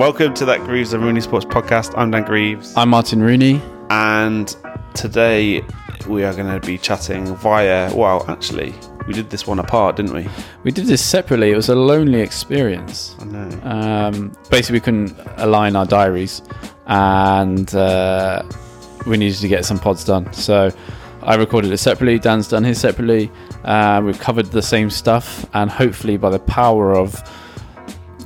Welcome 0.00 0.32
to 0.36 0.46
that 0.46 0.60
Greaves 0.60 0.94
and 0.94 1.04
Rooney 1.04 1.20
Sports 1.20 1.44
podcast. 1.44 1.92
I'm 1.94 2.10
Dan 2.10 2.24
Greaves, 2.24 2.74
I'm 2.74 2.88
Martin 2.88 3.22
Rooney. 3.22 3.60
and 3.90 4.56
today 4.94 5.62
we 6.08 6.24
are 6.24 6.32
going 6.32 6.58
to 6.58 6.66
be 6.66 6.78
chatting 6.78 7.36
via. 7.36 7.94
Well, 7.94 8.24
actually, 8.26 8.74
we 9.06 9.12
did 9.12 9.28
this 9.28 9.46
one 9.46 9.58
apart, 9.58 9.96
didn't 9.96 10.14
we? 10.14 10.26
We 10.62 10.70
did 10.70 10.86
this 10.86 11.04
separately. 11.04 11.50
It 11.50 11.56
was 11.56 11.68
a 11.68 11.74
lonely 11.74 12.22
experience. 12.22 13.14
I 13.20 13.24
know. 13.24 13.60
Um, 13.62 14.32
basically, 14.48 14.76
we 14.76 14.80
couldn't 14.80 15.14
align 15.36 15.76
our 15.76 15.84
diaries, 15.84 16.40
and 16.86 17.72
uh, 17.74 18.42
we 19.06 19.18
needed 19.18 19.38
to 19.40 19.48
get 19.48 19.66
some 19.66 19.78
pods 19.78 20.02
done. 20.02 20.32
So 20.32 20.72
I 21.24 21.34
recorded 21.34 21.72
it 21.72 21.76
separately. 21.78 22.18
Dan's 22.18 22.48
done 22.48 22.64
his 22.64 22.80
separately. 22.80 23.30
Uh, 23.64 24.00
we've 24.02 24.18
covered 24.18 24.46
the 24.46 24.62
same 24.62 24.88
stuff, 24.88 25.44
and 25.52 25.70
hopefully, 25.70 26.16
by 26.16 26.30
the 26.30 26.38
power 26.38 26.96
of 26.96 27.22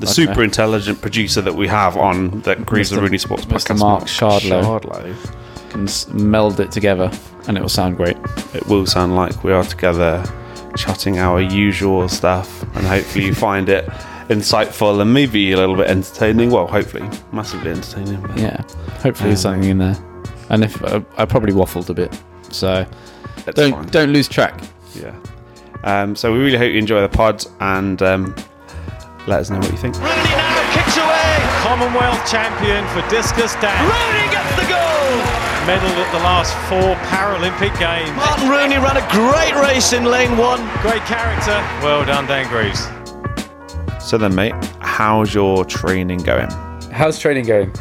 the 0.00 0.06
super 0.06 0.42
intelligent 0.42 1.00
producer 1.00 1.40
that 1.42 1.54
we 1.54 1.68
have 1.68 1.96
on 1.96 2.40
that 2.42 2.64
Greaves 2.66 2.90
the 2.90 3.00
Rooney 3.00 3.18
Sports 3.18 3.44
Mr. 3.46 3.74
podcast, 3.74 3.78
Mark 3.78 4.04
Shardlow. 4.04 4.80
Shardlow. 4.80 5.70
can 5.70 5.84
s- 5.84 6.08
meld 6.08 6.60
it 6.60 6.70
together, 6.70 7.10
and 7.48 7.56
it 7.56 7.60
will 7.60 7.68
sound 7.68 7.96
great. 7.96 8.16
It 8.54 8.66
will 8.66 8.86
sound 8.86 9.16
like 9.16 9.42
we 9.44 9.52
are 9.52 9.64
together 9.64 10.24
chatting 10.76 11.18
our 11.18 11.40
usual 11.40 12.08
stuff, 12.08 12.62
and 12.76 12.86
hopefully 12.86 13.26
you 13.26 13.34
find 13.48 13.68
it 13.68 13.84
insightful 14.28 15.00
and 15.00 15.12
maybe 15.12 15.52
a 15.52 15.56
little 15.56 15.76
bit 15.76 15.88
entertaining. 15.88 16.50
Well, 16.50 16.66
hopefully, 16.66 17.08
massively 17.32 17.70
entertaining. 17.70 18.20
but- 18.22 18.38
Yeah, 18.38 18.62
hopefully, 19.02 19.30
there's 19.30 19.44
Um, 19.44 19.52
something 19.54 19.70
in 19.70 19.78
there. 19.78 19.96
And 20.50 20.62
if 20.64 20.82
uh, 20.84 21.00
I 21.16 21.24
probably 21.24 21.52
waffled 21.52 21.88
a 21.88 21.94
bit, 21.94 22.16
so 22.50 22.86
don't 23.54 23.72
fine. 23.72 23.86
don't 23.88 24.12
lose 24.12 24.28
track. 24.28 24.60
Yeah. 24.94 25.14
Um, 25.84 26.14
so 26.16 26.32
we 26.32 26.38
really 26.38 26.56
hope 26.58 26.72
you 26.72 26.78
enjoy 26.78 27.00
the 27.02 27.08
pod 27.08 27.44
and 27.60 28.00
um, 28.02 28.34
let 29.26 29.40
us 29.40 29.50
know 29.50 29.58
what 29.58 29.70
you 29.70 29.78
think. 29.78 29.96
Rooney 29.96 30.34
now 30.36 30.60
kicks 30.74 30.96
away. 30.96 31.32
Commonwealth 31.64 32.20
champion 32.28 32.84
for 32.92 33.00
discus 33.08 33.54
dance. 33.56 33.80
Rooney 33.80 34.28
gets 34.30 34.52
the 34.60 34.68
goal. 34.68 34.84
Medalled 35.64 35.96
at 35.96 36.12
the 36.12 36.20
last 36.20 36.52
four 36.68 36.94
Paralympic 37.08 37.72
Games. 37.78 38.14
Martin 38.16 38.48
Rooney 38.50 38.76
ran 38.76 38.98
a 38.98 39.06
great 39.10 39.54
race 39.62 39.94
in 39.94 40.04
lane 40.04 40.36
one. 40.36 40.60
Great 40.82 41.02
character. 41.06 41.56
Well 41.82 42.04
done, 42.04 42.26
Dan 42.26 42.48
Greaves. 42.48 42.86
So 44.04 44.18
then, 44.18 44.34
mate, 44.34 44.52
how's 44.80 45.32
your 45.32 45.64
training 45.64 46.18
going? 46.18 46.50
How's 46.92 47.18
training 47.18 47.46
going? 47.46 47.72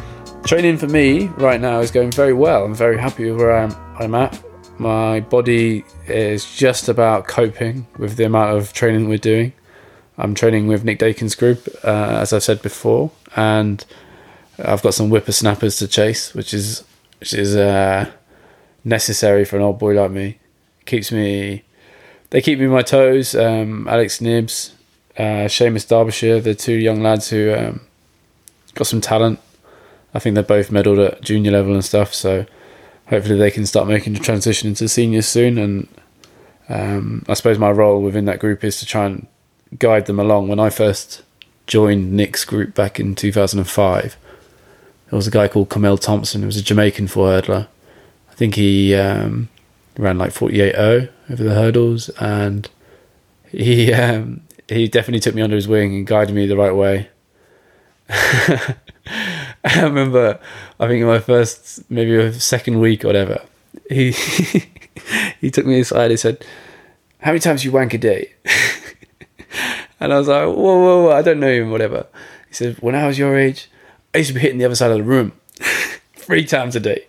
Training 0.46 0.78
for 0.78 0.86
me 0.88 1.26
right 1.36 1.60
now 1.60 1.80
is 1.80 1.90
going 1.90 2.10
very 2.10 2.32
well. 2.32 2.64
I'm 2.64 2.74
very 2.74 2.98
happy 2.98 3.30
with 3.30 3.38
where 3.38 3.54
I'm, 3.56 3.74
I'm 3.98 4.14
at. 4.14 4.42
My 4.78 5.20
body 5.20 5.84
is 6.08 6.56
just 6.56 6.88
about 6.88 7.28
coping 7.28 7.86
with 7.98 8.16
the 8.16 8.24
amount 8.24 8.56
of 8.56 8.72
training 8.72 9.08
we're 9.08 9.18
doing. 9.18 9.52
I'm 10.16 10.34
training 10.34 10.68
with 10.68 10.84
Nick 10.84 10.98
Dakin's 10.98 11.34
group, 11.34 11.68
uh, 11.82 12.18
as 12.20 12.32
I've 12.32 12.42
said 12.42 12.62
before, 12.62 13.10
and 13.34 13.84
I've 14.58 14.82
got 14.82 14.94
some 14.94 15.08
whippersnappers 15.08 15.78
to 15.78 15.88
chase, 15.88 16.34
which 16.34 16.54
is 16.54 16.84
which 17.18 17.34
is 17.34 17.56
uh, 17.56 18.10
necessary 18.84 19.44
for 19.44 19.56
an 19.56 19.62
old 19.62 19.78
boy 19.78 19.94
like 19.94 20.10
me. 20.10 20.38
Keeps 20.84 21.10
me, 21.10 21.64
they 22.30 22.40
keep 22.40 22.58
me 22.58 22.66
on 22.66 22.72
my 22.72 22.82
toes. 22.82 23.34
Um, 23.34 23.88
Alex 23.88 24.20
Knibbs, 24.20 24.72
uh, 25.16 25.48
Seamus 25.48 25.88
Derbyshire, 25.88 26.40
the 26.40 26.54
two 26.54 26.74
young 26.74 27.02
lads 27.02 27.30
who 27.30 27.54
um, 27.54 27.80
got 28.74 28.86
some 28.86 29.00
talent. 29.00 29.40
I 30.12 30.18
think 30.20 30.34
they're 30.34 30.44
both 30.44 30.70
medalled 30.70 31.04
at 31.04 31.22
junior 31.22 31.50
level 31.50 31.74
and 31.74 31.84
stuff, 31.84 32.14
so 32.14 32.46
hopefully 33.06 33.36
they 33.36 33.50
can 33.50 33.66
start 33.66 33.88
making 33.88 34.12
the 34.12 34.20
transition 34.20 34.68
into 34.68 34.88
seniors 34.88 35.26
soon. 35.26 35.58
And 35.58 35.88
um, 36.68 37.24
I 37.28 37.34
suppose 37.34 37.58
my 37.58 37.70
role 37.70 38.00
within 38.00 38.26
that 38.26 38.38
group 38.38 38.62
is 38.62 38.78
to 38.78 38.86
try 38.86 39.06
and 39.06 39.26
guide 39.78 40.06
them 40.06 40.18
along. 40.18 40.48
When 40.48 40.60
I 40.60 40.70
first 40.70 41.22
joined 41.66 42.12
Nick's 42.12 42.44
group 42.44 42.74
back 42.74 43.00
in 43.00 43.14
2005, 43.14 44.16
there 45.10 45.16
was 45.16 45.26
a 45.26 45.30
guy 45.30 45.48
called 45.48 45.68
Kemel 45.68 46.00
Thompson. 46.00 46.42
He 46.42 46.46
was 46.46 46.56
a 46.56 46.62
Jamaican 46.62 47.08
four 47.08 47.28
hurdler. 47.28 47.68
I 48.30 48.34
think 48.34 48.56
he 48.56 48.94
um, 48.94 49.48
ran 49.96 50.18
like 50.18 50.32
48.0 50.32 51.08
over 51.30 51.44
the 51.44 51.54
hurdles, 51.54 52.08
and 52.20 52.68
he 53.50 53.92
um, 53.92 54.40
he 54.68 54.88
definitely 54.88 55.20
took 55.20 55.34
me 55.34 55.42
under 55.42 55.56
his 55.56 55.68
wing 55.68 55.94
and 55.94 56.06
guided 56.06 56.34
me 56.34 56.46
the 56.46 56.56
right 56.56 56.74
way. 56.74 57.08
I 58.08 59.82
remember, 59.82 60.38
I 60.78 60.88
think 60.88 61.00
in 61.00 61.06
my 61.06 61.20
first, 61.20 61.88
maybe 61.90 62.32
second 62.32 62.80
week 62.80 63.04
or 63.04 63.08
whatever, 63.08 63.42
he 63.88 64.10
he 65.40 65.50
took 65.50 65.66
me 65.66 65.80
aside. 65.80 66.10
He 66.10 66.16
said, 66.16 66.44
"How 67.20 67.30
many 67.30 67.40
times 67.40 67.64
you 67.64 67.72
wank 67.72 67.94
a 67.94 67.98
day?" 67.98 68.32
and 70.04 70.12
I 70.12 70.18
was 70.18 70.28
like, 70.28 70.44
"Whoa, 70.44 70.54
whoa, 70.54 71.04
whoa! 71.04 71.12
I 71.12 71.22
don't 71.22 71.40
know 71.40 71.52
him. 71.52 71.70
Whatever." 71.70 72.06
He 72.48 72.54
said, 72.54 72.76
"When 72.80 72.94
I 72.94 73.06
was 73.06 73.18
your 73.18 73.38
age, 73.38 73.70
I 74.14 74.18
used 74.18 74.28
to 74.28 74.34
be 74.34 74.40
hitting 74.40 74.58
the 74.58 74.66
other 74.66 74.74
side 74.74 74.90
of 74.90 74.98
the 74.98 75.02
room 75.02 75.32
three 76.14 76.44
times 76.44 76.76
a 76.76 76.80
day." 76.80 77.06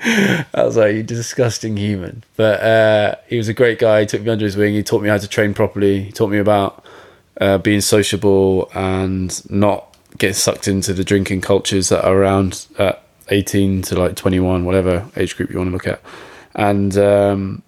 I 0.04 0.64
was 0.64 0.76
like, 0.76 0.96
"You 0.96 1.02
disgusting 1.04 1.76
human." 1.76 2.24
But 2.36 2.60
uh, 2.60 3.14
he 3.28 3.36
was 3.36 3.48
a 3.48 3.54
great 3.54 3.78
guy. 3.78 4.00
He 4.00 4.06
took 4.06 4.22
me 4.22 4.30
under 4.30 4.44
his 4.44 4.56
wing. 4.56 4.74
He 4.74 4.82
taught 4.82 5.02
me 5.02 5.08
how 5.08 5.18
to 5.18 5.28
train 5.28 5.54
properly. 5.54 6.04
He 6.04 6.12
taught 6.12 6.30
me 6.30 6.38
about 6.38 6.84
uh, 7.40 7.58
being 7.58 7.80
sociable 7.80 8.68
and 8.74 9.48
not 9.48 9.96
getting 10.18 10.34
sucked 10.34 10.66
into 10.66 10.92
the 10.92 11.04
drinking 11.04 11.40
cultures 11.40 11.88
that 11.90 12.04
are 12.04 12.16
around 12.16 12.66
at 12.78 13.02
18 13.28 13.82
to 13.82 13.96
like 13.96 14.16
21, 14.16 14.64
whatever 14.64 15.08
age 15.16 15.36
group 15.36 15.50
you 15.50 15.58
want 15.58 15.68
to 15.68 15.72
look 15.72 15.86
at. 15.86 16.02
And 16.56 16.96
um, 16.98 17.62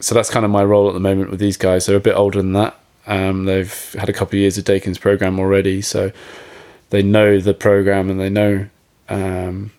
so 0.00 0.14
that's 0.14 0.30
kind 0.30 0.44
of 0.44 0.50
my 0.50 0.64
role 0.64 0.88
at 0.88 0.94
the 0.94 1.00
moment 1.00 1.30
with 1.30 1.38
these 1.38 1.56
guys. 1.56 1.86
They're 1.86 1.96
a 1.96 2.00
bit 2.00 2.16
older 2.16 2.38
than 2.38 2.54
that. 2.54 2.76
Um, 3.06 3.44
they've 3.44 3.92
had 3.98 4.08
a 4.08 4.12
couple 4.12 4.36
of 4.36 4.40
years 4.40 4.58
of 4.58 4.64
Dakin's 4.64 4.98
program 4.98 5.38
already, 5.38 5.82
so 5.82 6.12
they 6.90 7.02
know 7.02 7.40
the 7.40 7.54
program 7.54 8.10
and 8.10 8.20
they 8.20 8.30
know 8.30 8.66
um, 9.08 9.70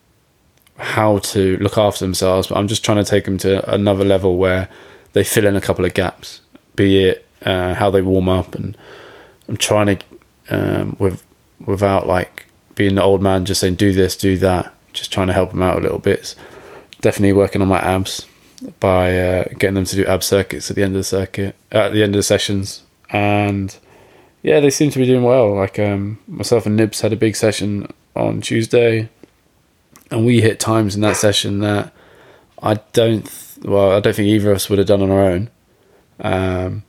how 0.77 1.19
to 1.19 1.57
look 1.57 1.77
after 1.77 2.05
themselves. 2.05 2.47
But 2.47 2.57
I'm 2.57 2.67
just 2.67 2.85
trying 2.85 3.03
to 3.03 3.09
take 3.09 3.25
them 3.25 3.37
to 3.39 3.73
another 3.73 4.05
level 4.05 4.37
where 4.37 4.69
they 5.13 5.23
fill 5.23 5.47
in 5.47 5.55
a 5.55 5.61
couple 5.61 5.85
of 5.85 5.93
gaps, 5.93 6.41
be 6.75 7.05
it 7.05 7.25
uh, 7.43 7.73
how 7.73 7.89
they 7.89 8.01
warm 8.01 8.29
up, 8.29 8.55
and 8.55 8.77
I'm 9.47 9.57
trying 9.57 9.97
to 9.97 10.05
um, 10.49 10.95
with 10.99 11.23
without 11.65 12.07
like 12.07 12.45
being 12.75 12.95
the 12.95 13.03
old 13.03 13.21
man 13.21 13.45
just 13.45 13.61
saying 13.61 13.75
do 13.75 13.93
this, 13.93 14.15
do 14.15 14.37
that. 14.37 14.73
Just 14.93 15.11
trying 15.11 15.27
to 15.27 15.33
help 15.33 15.51
them 15.51 15.61
out 15.61 15.77
a 15.77 15.81
little 15.81 15.99
bit. 15.99 16.35
Definitely 17.01 17.33
working 17.33 17.61
on 17.61 17.67
my 17.67 17.79
abs 17.79 18.25
by 18.79 19.17
uh, 19.17 19.43
getting 19.57 19.75
them 19.75 19.85
to 19.85 19.95
do 19.95 20.05
ab 20.05 20.23
circuits 20.23 20.69
at 20.69 20.75
the 20.75 20.83
end 20.83 20.95
of 20.95 20.99
the 20.99 21.03
circuit, 21.03 21.55
at 21.71 21.91
the 21.91 22.01
end 22.03 22.15
of 22.15 22.19
the 22.19 22.23
sessions, 22.23 22.83
and 23.09 23.75
yeah, 24.41 24.59
they 24.59 24.69
seem 24.69 24.91
to 24.91 24.99
be 24.99 25.05
doing 25.05 25.23
well. 25.23 25.55
Like 25.55 25.79
um, 25.79 26.19
myself 26.27 26.65
and 26.65 26.77
Knibbs 26.77 27.01
had 27.01 27.13
a 27.13 27.17
big 27.17 27.35
session 27.35 27.91
on 28.15 28.41
Tuesday, 28.41 29.09
and 30.11 30.25
we 30.25 30.41
hit 30.41 30.59
times 30.59 30.95
in 30.95 31.01
that 31.01 31.17
session 31.17 31.59
that 31.59 31.93
I 32.61 32.75
don't. 32.93 33.25
Th- 33.25 33.65
well, 33.65 33.91
I 33.91 33.99
don't 33.99 34.15
think 34.15 34.27
either 34.27 34.51
of 34.51 34.57
us 34.57 34.69
would 34.69 34.79
have 34.79 34.87
done 34.87 35.01
on 35.01 35.09
our 35.09 35.23
own, 35.23 35.49
um, 36.19 36.83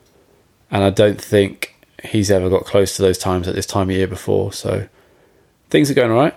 and 0.71 0.85
I 0.85 0.91
don't 0.91 1.21
think 1.21 1.75
he's 2.05 2.31
ever 2.31 2.49
got 2.51 2.65
close 2.65 2.97
to 2.97 3.03
those 3.03 3.19
times 3.19 3.49
at 3.49 3.55
this 3.55 3.67
time 3.67 3.89
of 3.89 3.97
year 3.97 4.07
before. 4.07 4.53
So 4.53 4.89
things 5.71 5.91
are 5.91 5.95
going 5.95 6.11
all 6.11 6.19
right. 6.19 6.35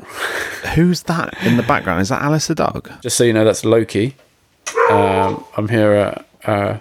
Who's 0.74 1.02
that 1.04 1.34
in 1.42 1.56
the 1.56 1.62
background? 1.62 2.02
Is 2.02 2.10
that 2.10 2.22
Alice 2.22 2.46
the 2.46 2.54
dog? 2.54 2.90
Just 3.02 3.16
so 3.16 3.24
you 3.24 3.32
know, 3.32 3.44
that's 3.44 3.64
Loki. 3.64 4.14
Um, 4.90 5.44
I'm 5.56 5.68
here 5.68 5.92
at 5.92 6.26
uh, 6.44 6.78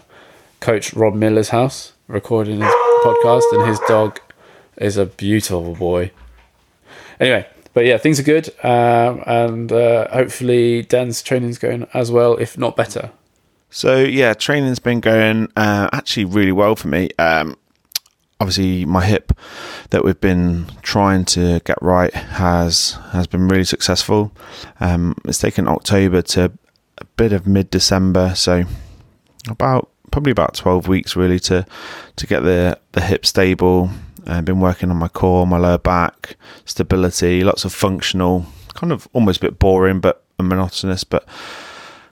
Coach 0.60 0.94
Rob 0.94 1.14
Miller's 1.14 1.50
house 1.50 1.94
recording 2.08 2.62
his 2.62 2.74
podcast, 3.04 3.44
and 3.54 3.68
his 3.68 3.80
dog 3.88 4.20
is 4.78 4.98
a 4.98 5.06
beautiful 5.06 5.76
boy. 5.76 6.12
Anyway, 7.20 7.48
but 7.74 7.86
yeah, 7.86 7.98
things 7.98 8.20
are 8.20 8.24
good, 8.24 8.50
um, 8.64 9.24
and 9.26 9.72
uh, 9.72 10.08
hopefully 10.10 10.84
Dan's 10.84 11.22
training's 11.22 11.58
going 11.58 11.88
as 11.94 12.12
well, 12.12 12.38
if 12.38 12.58
not 12.58 12.76
better. 12.76 13.12
So 13.70 14.00
yeah, 14.00 14.34
training's 14.34 14.80
been 14.80 15.02
going 15.02 15.52
uh, 15.56 15.90
actually 15.92 16.26
really 16.26 16.52
well 16.52 16.76
for 16.76 16.88
me. 16.88 17.10
Um, 17.20 17.58
obviously, 18.40 18.86
my 18.86 19.06
hip 19.06 19.34
that 19.90 20.04
we've 20.06 20.20
been 20.20 20.68
trying 20.82 21.26
to 21.26 21.60
get 21.66 21.78
right 21.82 22.14
has 22.14 22.98
has 23.12 23.28
been 23.28 23.48
really 23.48 23.66
successful. 23.66 24.32
Um, 24.80 25.16
it's 25.26 25.40
taken 25.40 25.68
October 25.68 26.22
to 26.22 26.54
a 26.98 27.06
bit 27.18 27.34
of 27.34 27.46
mid 27.46 27.70
December, 27.70 28.34
so 28.36 28.64
about 29.50 29.90
probably 30.16 30.32
about 30.32 30.54
twelve 30.54 30.88
weeks 30.88 31.18
really 31.18 31.42
to 31.42 31.66
to 32.16 32.26
get 32.26 32.40
the 32.40 32.80
the 32.94 33.02
hip 33.02 33.26
stable. 33.26 33.90
I've 34.26 34.46
been 34.46 34.62
working 34.62 34.90
on 34.90 34.96
my 34.96 35.10
core, 35.10 35.46
my 35.46 35.58
lower 35.58 35.78
back, 35.78 36.38
stability, 36.64 37.44
lots 37.44 37.66
of 37.66 37.74
functional, 37.74 38.46
kind 38.76 38.94
of 38.94 39.10
almost 39.12 39.40
a 39.40 39.42
bit 39.42 39.60
boring 39.60 40.00
but 40.00 40.24
monotonous, 40.40 41.04
but 41.04 41.28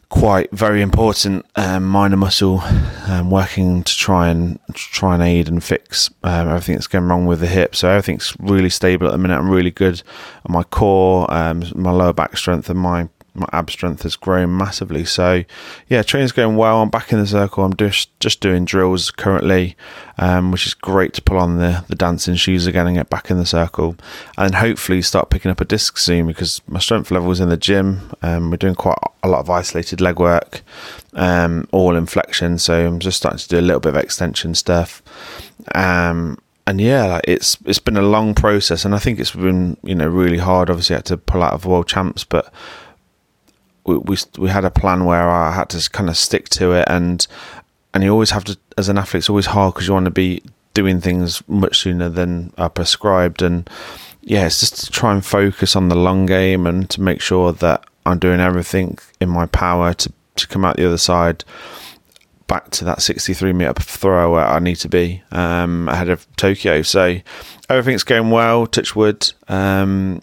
quite 0.09 0.51
very 0.51 0.81
important 0.81 1.45
um, 1.55 1.85
minor 1.85 2.17
muscle 2.17 2.59
um, 3.07 3.31
working 3.31 3.83
to 3.83 3.97
try 3.97 4.27
and 4.27 4.59
to 4.67 4.73
try 4.73 5.13
and 5.13 5.23
aid 5.23 5.47
and 5.47 5.63
fix 5.63 6.09
um, 6.23 6.49
everything 6.49 6.75
that's 6.75 6.87
going 6.87 7.07
wrong 7.07 7.25
with 7.25 7.39
the 7.39 7.47
hip. 7.47 7.73
So 7.73 7.87
everything's 7.87 8.35
really 8.37 8.69
stable 8.69 9.07
at 9.07 9.11
the 9.11 9.17
minute. 9.17 9.37
I'm 9.37 9.49
really 9.49 9.71
good 9.71 10.03
on 10.45 10.51
my 10.51 10.63
core, 10.63 11.33
um, 11.33 11.63
my 11.73 11.91
lower 11.91 12.11
back 12.11 12.35
strength, 12.35 12.69
and 12.69 12.79
my 12.79 13.07
my 13.33 13.47
ab 13.51 13.69
strength 13.69 14.03
has 14.03 14.15
grown 14.15 14.55
massively. 14.55 15.05
So 15.05 15.43
yeah, 15.87 16.03
training's 16.03 16.31
going 16.31 16.55
well. 16.55 16.81
I'm 16.81 16.89
back 16.89 17.11
in 17.11 17.19
the 17.19 17.27
circle. 17.27 17.63
I'm 17.63 17.75
just 17.75 18.17
just 18.19 18.39
doing 18.39 18.65
drills 18.65 19.11
currently, 19.11 19.75
um, 20.17 20.51
which 20.51 20.67
is 20.67 20.73
great 20.73 21.13
to 21.13 21.21
pull 21.21 21.37
on 21.37 21.57
the 21.57 21.83
the 21.87 21.95
dancing 21.95 22.35
shoes 22.35 22.67
again 22.67 22.87
and 22.87 22.95
get 22.95 23.09
back 23.09 23.31
in 23.31 23.37
the 23.37 23.45
circle, 23.45 23.95
and 24.37 24.55
hopefully 24.55 25.01
start 25.01 25.29
picking 25.29 25.51
up 25.51 25.61
a 25.61 25.65
disc 25.65 25.97
soon 25.97 26.27
because 26.27 26.61
my 26.67 26.79
strength 26.79 27.11
level 27.11 27.31
is 27.31 27.39
in 27.39 27.49
the 27.49 27.57
gym. 27.57 28.11
Um, 28.21 28.51
we're 28.51 28.57
doing 28.57 28.75
quite 28.75 28.97
a 29.23 29.29
lot 29.29 29.39
of 29.39 29.49
isolated 29.49 29.99
leg 29.99 30.19
work, 30.19 30.61
um, 31.13 31.67
all 31.71 31.95
in 31.95 32.05
flexion. 32.05 32.57
So 32.57 32.85
I'm 32.85 32.99
just 32.99 33.17
starting 33.17 33.39
to 33.39 33.47
do 33.47 33.59
a 33.59 33.61
little 33.61 33.79
bit 33.79 33.95
of 33.95 34.03
extension 34.03 34.53
stuff. 34.53 35.01
Um, 35.73 36.37
and 36.65 36.79
yeah, 36.79 37.05
like 37.05 37.25
it's 37.27 37.57
it's 37.65 37.79
been 37.79 37.97
a 37.97 38.01
long 38.01 38.33
process, 38.33 38.85
and 38.85 38.95
I 38.95 38.99
think 38.99 39.19
it's 39.19 39.31
been 39.31 39.77
you 39.83 39.95
know 39.95 40.07
really 40.07 40.37
hard. 40.37 40.69
Obviously, 40.69 40.95
I 40.95 40.97
had 40.99 41.05
to 41.05 41.17
pull 41.17 41.43
out 41.43 41.53
of 41.53 41.65
world 41.65 41.87
champs, 41.87 42.23
but 42.23 42.53
we 43.85 43.97
we, 43.97 44.17
we 44.37 44.49
had 44.49 44.65
a 44.65 44.71
plan 44.71 45.05
where 45.05 45.29
I 45.29 45.51
had 45.51 45.69
to 45.69 45.89
kind 45.89 46.09
of 46.09 46.17
stick 46.17 46.49
to 46.49 46.73
it, 46.73 46.85
and 46.87 47.25
and 47.93 48.03
you 48.03 48.11
always 48.11 48.31
have 48.31 48.43
to 48.45 48.57
as 48.77 48.89
an 48.89 48.97
athlete, 48.97 49.21
it's 49.21 49.29
always 49.29 49.47
hard 49.47 49.73
because 49.73 49.87
you 49.87 49.93
want 49.93 50.05
to 50.05 50.11
be 50.11 50.41
doing 50.73 50.99
things 50.99 51.47
much 51.47 51.79
sooner 51.79 52.09
than 52.09 52.51
are 52.57 52.69
prescribed, 52.69 53.41
and 53.41 53.69
yeah, 54.21 54.45
it's 54.45 54.59
just 54.59 54.85
to 54.85 54.91
try 54.91 55.11
and 55.11 55.25
focus 55.25 55.75
on 55.75 55.89
the 55.89 55.95
long 55.95 56.25
game 56.25 56.65
and 56.65 56.89
to 56.91 57.01
make 57.01 57.21
sure 57.21 57.51
that 57.51 57.85
I'm 58.05 58.19
doing 58.19 58.39
everything 58.39 58.97
in 59.19 59.29
my 59.29 59.45
power 59.45 59.93
to 59.93 60.13
to 60.35 60.47
come 60.47 60.65
out 60.65 60.77
the 60.77 60.87
other 60.87 60.97
side 60.97 61.43
back 62.47 62.69
to 62.69 62.85
that 62.85 63.01
63 63.01 63.53
meter 63.53 63.73
throw 63.73 64.33
where 64.33 64.45
I 64.45 64.59
need 64.59 64.75
to 64.77 64.89
be 64.89 65.23
um, 65.31 65.87
ahead 65.89 66.09
of 66.09 66.27
Tokyo. 66.35 66.81
So 66.81 67.19
everything's 67.69 68.03
going 68.03 68.29
well. 68.31 68.67
Touch 68.67 68.95
wood. 68.95 69.31
Um, 69.47 70.21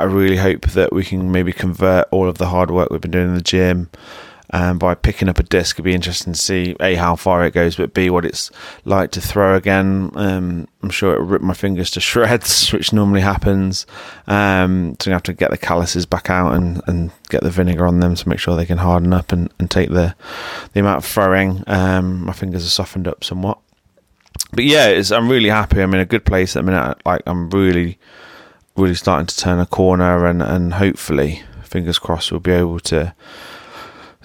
I 0.00 0.04
really 0.04 0.36
hope 0.36 0.66
that 0.68 0.92
we 0.92 1.04
can 1.04 1.32
maybe 1.32 1.52
convert 1.52 2.08
all 2.10 2.28
of 2.28 2.38
the 2.38 2.46
hard 2.46 2.70
work 2.70 2.90
we've 2.90 3.00
been 3.00 3.10
doing 3.10 3.28
in 3.28 3.34
the 3.34 3.40
gym 3.40 3.90
um, 4.52 4.78
by 4.78 4.94
picking 4.94 5.28
up 5.28 5.38
a 5.38 5.42
disc. 5.42 5.76
It'd 5.76 5.84
be 5.84 5.94
interesting 5.94 6.32
to 6.32 6.38
see 6.38 6.76
a 6.80 6.94
how 6.94 7.16
far 7.16 7.44
it 7.44 7.52
goes, 7.52 7.76
but 7.76 7.94
b 7.94 8.10
what 8.10 8.24
it's 8.24 8.50
like 8.84 9.10
to 9.12 9.20
throw 9.20 9.56
again. 9.56 10.10
Um, 10.14 10.68
I'm 10.82 10.90
sure 10.90 11.14
it'll 11.14 11.26
rip 11.26 11.42
my 11.42 11.54
fingers 11.54 11.90
to 11.92 12.00
shreds, 12.00 12.72
which 12.72 12.92
normally 12.92 13.20
happens. 13.20 13.86
Um, 14.26 14.96
so 15.00 15.10
you 15.10 15.14
have 15.14 15.22
to 15.24 15.32
get 15.32 15.50
the 15.50 15.58
calluses 15.58 16.06
back 16.06 16.30
out 16.30 16.54
and, 16.54 16.80
and 16.86 17.10
get 17.28 17.42
the 17.42 17.50
vinegar 17.50 17.86
on 17.86 18.00
them 18.00 18.14
to 18.14 18.28
make 18.28 18.38
sure 18.38 18.56
they 18.56 18.66
can 18.66 18.78
harden 18.78 19.12
up 19.12 19.32
and, 19.32 19.52
and 19.58 19.70
take 19.70 19.90
the 19.90 20.14
the 20.72 20.80
amount 20.80 20.98
of 20.98 21.04
throwing. 21.04 21.64
Um, 21.66 22.24
my 22.24 22.32
fingers 22.32 22.64
are 22.64 22.70
softened 22.70 23.08
up 23.08 23.24
somewhat. 23.24 23.58
But 24.52 24.64
yeah, 24.64 25.02
I'm 25.10 25.28
really 25.28 25.48
happy. 25.48 25.80
I'm 25.80 25.92
in 25.94 26.00
a 26.00 26.06
good 26.06 26.24
place 26.24 26.56
at 26.56 26.64
the 26.64 26.70
minute. 26.70 26.98
Like 27.04 27.22
I'm 27.26 27.50
really, 27.50 27.98
really 28.76 28.94
starting 28.94 29.26
to 29.26 29.36
turn 29.36 29.58
a 29.58 29.66
corner, 29.66 30.26
and 30.26 30.42
and 30.42 30.74
hopefully, 30.74 31.42
fingers 31.62 31.98
crossed, 31.98 32.30
we'll 32.30 32.40
be 32.40 32.52
able 32.52 32.80
to 32.80 33.14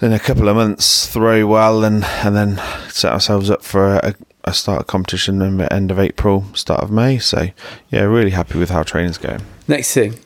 in 0.00 0.12
a 0.12 0.18
couple 0.18 0.48
of 0.48 0.56
months 0.56 1.06
throw 1.06 1.46
well 1.46 1.84
and 1.84 2.04
and 2.04 2.34
then 2.34 2.60
set 2.88 3.12
ourselves 3.12 3.48
up 3.48 3.62
for 3.62 3.94
a, 3.96 4.14
a 4.44 4.52
start 4.52 4.80
of 4.80 4.86
competition 4.88 5.40
in 5.40 5.58
the 5.58 5.72
end 5.72 5.90
of 5.90 5.98
April, 5.98 6.44
start 6.54 6.82
of 6.82 6.90
May. 6.90 7.18
So 7.18 7.48
yeah, 7.90 8.02
really 8.02 8.30
happy 8.30 8.58
with 8.58 8.70
how 8.70 8.82
training's 8.82 9.18
going. 9.18 9.42
Next 9.68 9.94
thing, 9.94 10.18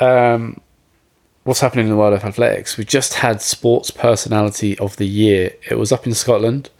um, 0.00 0.60
what's 1.44 1.60
happening 1.60 1.86
in 1.86 1.90
the 1.90 1.96
world 1.96 2.14
of 2.14 2.24
athletics? 2.24 2.78
We 2.78 2.84
just 2.84 3.14
had 3.14 3.42
Sports 3.42 3.90
Personality 3.90 4.78
of 4.78 4.96
the 4.96 5.06
Year. 5.06 5.52
It 5.70 5.78
was 5.78 5.92
up 5.92 6.06
in 6.06 6.14
Scotland. 6.14 6.70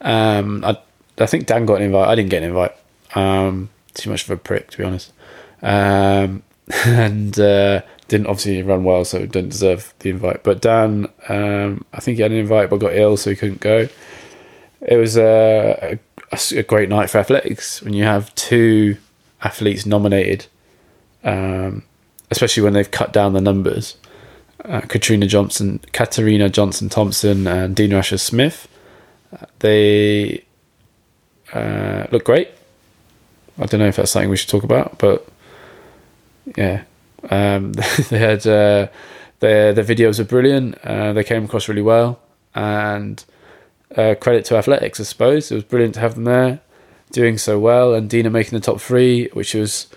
Um, 0.00 0.64
I, 0.64 0.78
I 1.18 1.26
think 1.26 1.46
Dan 1.46 1.66
got 1.66 1.76
an 1.76 1.82
invite. 1.82 2.08
I 2.08 2.14
didn't 2.14 2.30
get 2.30 2.42
an 2.42 2.50
invite. 2.50 2.76
Um, 3.14 3.70
too 3.94 4.08
much 4.08 4.24
of 4.24 4.30
a 4.30 4.36
prick, 4.36 4.70
to 4.70 4.78
be 4.78 4.84
honest. 4.84 5.12
Um, 5.62 6.42
and 6.86 7.38
uh, 7.38 7.82
didn't 8.08 8.26
obviously 8.26 8.62
run 8.62 8.84
well, 8.84 9.04
so 9.04 9.20
didn't 9.20 9.50
deserve 9.50 9.92
the 10.00 10.10
invite. 10.10 10.42
But 10.42 10.60
Dan, 10.60 11.08
um, 11.28 11.84
I 11.92 12.00
think 12.00 12.16
he 12.16 12.22
had 12.22 12.32
an 12.32 12.38
invite, 12.38 12.70
but 12.70 12.78
got 12.78 12.94
ill, 12.94 13.16
so 13.16 13.30
he 13.30 13.36
couldn't 13.36 13.60
go. 13.60 13.88
It 14.80 14.96
was 14.96 15.16
a, 15.16 15.98
a, 16.32 16.58
a 16.58 16.62
great 16.62 16.88
night 16.88 17.10
for 17.10 17.18
athletics 17.18 17.82
when 17.82 17.92
you 17.92 18.04
have 18.04 18.34
two 18.34 18.96
athletes 19.42 19.84
nominated, 19.84 20.46
um, 21.24 21.82
especially 22.30 22.62
when 22.62 22.72
they've 22.72 22.90
cut 22.90 23.12
down 23.12 23.32
the 23.32 23.40
numbers. 23.40 23.96
Uh, 24.64 24.80
Katrina 24.80 25.26
Johnson, 25.26 25.80
Katarina 25.92 26.48
Johnson 26.48 26.88
Thompson, 26.88 27.46
and 27.46 27.74
Dina 27.74 27.96
Asher 27.96 28.18
Smith. 28.18 28.68
Uh, 29.32 29.46
they 29.60 30.44
uh, 31.52 32.06
look 32.10 32.24
great. 32.24 32.50
I 33.58 33.66
don't 33.66 33.80
know 33.80 33.88
if 33.88 33.96
that's 33.96 34.10
something 34.10 34.30
we 34.30 34.36
should 34.36 34.48
talk 34.48 34.64
about, 34.64 34.98
but 34.98 35.26
yeah, 36.56 36.84
um, 37.28 37.72
they 38.10 38.18
had 38.18 38.46
uh, 38.46 38.88
their 39.40 39.72
the 39.72 39.82
videos 39.82 40.18
are 40.18 40.24
brilliant. 40.24 40.78
Uh, 40.84 41.12
they 41.12 41.24
came 41.24 41.44
across 41.44 41.68
really 41.68 41.82
well, 41.82 42.20
and 42.54 43.24
uh, 43.96 44.14
credit 44.20 44.44
to 44.46 44.56
athletics, 44.56 45.00
I 45.00 45.04
suppose. 45.04 45.50
It 45.50 45.54
was 45.54 45.64
brilliant 45.64 45.94
to 45.94 46.00
have 46.00 46.14
them 46.14 46.24
there, 46.24 46.60
doing 47.10 47.38
so 47.38 47.58
well, 47.58 47.94
and 47.94 48.08
Dina 48.08 48.30
making 48.30 48.58
the 48.58 48.64
top 48.64 48.80
three, 48.80 49.28
which 49.32 49.54
was 49.54 49.88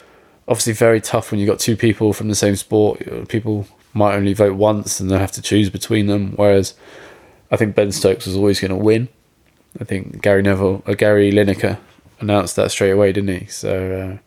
obviously 0.47 0.73
very 0.73 0.99
tough 0.99 1.31
when 1.31 1.39
you 1.39 1.45
got 1.45 1.59
two 1.59 1.77
people 1.77 2.13
from 2.13 2.27
the 2.29 2.35
same 2.35 2.55
sport. 2.55 3.27
People 3.29 3.67
might 3.93 4.15
only 4.15 4.33
vote 4.33 4.55
once, 4.55 4.99
and 4.99 5.09
they 5.09 5.17
have 5.19 5.31
to 5.33 5.41
choose 5.41 5.69
between 5.69 6.07
them. 6.07 6.33
Whereas 6.35 6.73
I 7.51 7.57
think 7.57 7.75
Ben 7.75 7.91
Stokes 7.91 8.25
was 8.25 8.35
always 8.35 8.59
going 8.59 8.71
to 8.71 8.77
win. 8.77 9.09
I 9.79 9.83
think 9.83 10.21
Gary 10.21 10.41
Neville, 10.41 10.83
or 10.85 10.91
uh, 10.91 10.95
Gary 10.95 11.31
Lineker, 11.31 11.79
announced 12.19 12.55
that 12.55 12.71
straight 12.71 12.91
away, 12.91 13.11
didn't 13.11 13.39
he? 13.39 13.45
So 13.47 14.19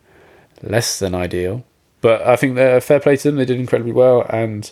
uh, 0.63 0.67
less 0.67 0.99
than 0.99 1.15
ideal 1.15 1.63
but 2.01 2.21
I 2.21 2.35
think 2.35 2.55
they're 2.55 2.81
fair 2.81 2.99
play 2.99 3.17
to 3.17 3.23
them. 3.23 3.37
They 3.37 3.45
did 3.45 3.59
incredibly 3.59 3.93
well, 3.93 4.25
and 4.29 4.71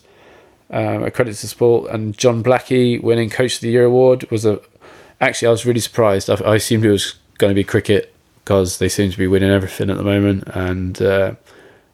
um, 0.70 1.04
a 1.04 1.12
credit 1.12 1.36
to 1.36 1.48
sport. 1.48 1.92
And 1.92 2.18
John 2.18 2.44
Blackie 2.44 3.02
winning 3.02 3.30
Coach 3.30 3.56
of 3.56 3.62
the 3.62 3.70
Year 3.70 3.86
award 3.86 4.30
was 4.32 4.46
a. 4.46 4.62
Actually, 5.22 5.48
I 5.48 5.52
was 5.52 5.66
really 5.66 5.80
surprised. 5.80 6.30
I, 6.30 6.36
I 6.36 6.56
assumed 6.56 6.86
it 6.86 6.92
was 6.92 7.16
going 7.38 7.52
to 7.52 7.56
be 7.56 7.64
cricket 7.64 8.14
because 8.44 8.78
they 8.78 8.90
seem 8.90 9.12
to 9.12 9.18
be 9.18 9.28
winning 9.28 9.50
everything 9.50 9.90
at 9.90 9.98
the 9.98 10.04
moment. 10.04 10.44
And 10.48 11.02
uh, 11.02 11.36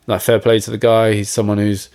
like 0.08 0.22
fair 0.22 0.40
play 0.40 0.60
to 0.60 0.72
the 0.72 0.78
guy. 0.78 1.14
He's 1.14 1.30
someone 1.30 1.58
who's. 1.58 1.90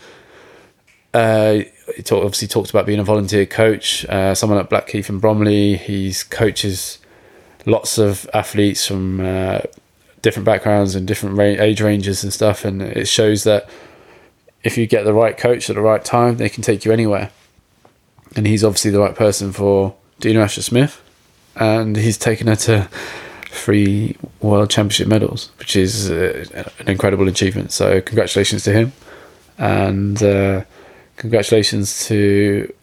Uh, 1.12 1.60
he 1.94 2.02
talk, 2.02 2.24
obviously 2.24 2.48
talked 2.48 2.70
about 2.70 2.84
being 2.84 2.98
a 2.98 3.04
volunteer 3.04 3.46
coach. 3.46 4.04
Uh, 4.06 4.34
someone 4.34 4.58
at 4.58 4.68
Blackheath 4.68 5.08
and 5.08 5.20
Bromley. 5.20 5.76
He's 5.76 6.24
coaches 6.24 6.98
lots 7.66 7.98
of 7.98 8.28
athletes 8.32 8.86
from 8.86 9.20
uh, 9.20 9.58
different 10.26 10.44
backgrounds 10.44 10.96
and 10.96 11.06
different 11.06 11.38
age 11.38 11.80
ranges 11.80 12.24
and 12.24 12.32
stuff, 12.32 12.64
and 12.64 12.82
it 12.82 13.06
shows 13.06 13.44
that 13.44 13.70
if 14.64 14.76
you 14.76 14.84
get 14.84 15.04
the 15.04 15.14
right 15.14 15.38
coach 15.38 15.70
at 15.70 15.76
the 15.76 15.82
right 15.82 16.04
time, 16.04 16.36
they 16.36 16.48
can 16.48 16.64
take 16.64 16.84
you 16.84 16.90
anywhere. 16.90 17.30
And 18.34 18.44
he's 18.44 18.64
obviously 18.64 18.90
the 18.90 18.98
right 18.98 19.14
person 19.14 19.52
for 19.52 19.94
Dina 20.18 20.40
Asher 20.40 20.62
Smith, 20.62 21.00
and 21.54 21.96
he's 21.96 22.18
taken 22.18 22.48
her 22.48 22.56
to 22.56 22.88
three 23.44 24.16
world 24.40 24.68
championship 24.68 25.06
medals, 25.06 25.52
which 25.60 25.76
is 25.76 26.10
uh, 26.10 26.44
an 26.80 26.88
incredible 26.88 27.28
achievement. 27.28 27.70
So 27.70 28.00
congratulations 28.00 28.64
to 28.64 28.72
him, 28.72 28.92
and 29.58 30.20
uh, 30.20 30.64
congratulations 31.18 32.04
to 32.08 32.74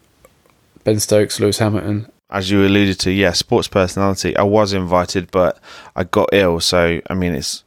Ben 0.85 1.01
Stokes, 1.01 1.41
Lewis 1.41 1.59
Hamilton, 1.59 2.09
as 2.33 2.49
you 2.49 2.65
alluded 2.65 2.99
to, 2.99 3.11
yeah, 3.11 3.31
sports 3.31 3.67
personality. 3.67 4.35
I 4.35 4.43
was 4.43 4.73
invited, 4.73 5.31
but 5.31 5.59
I 5.95 6.03
got 6.03 6.29
ill. 6.33 6.59
So 6.59 6.99
I 7.09 7.13
mean, 7.13 7.33
it's 7.33 7.63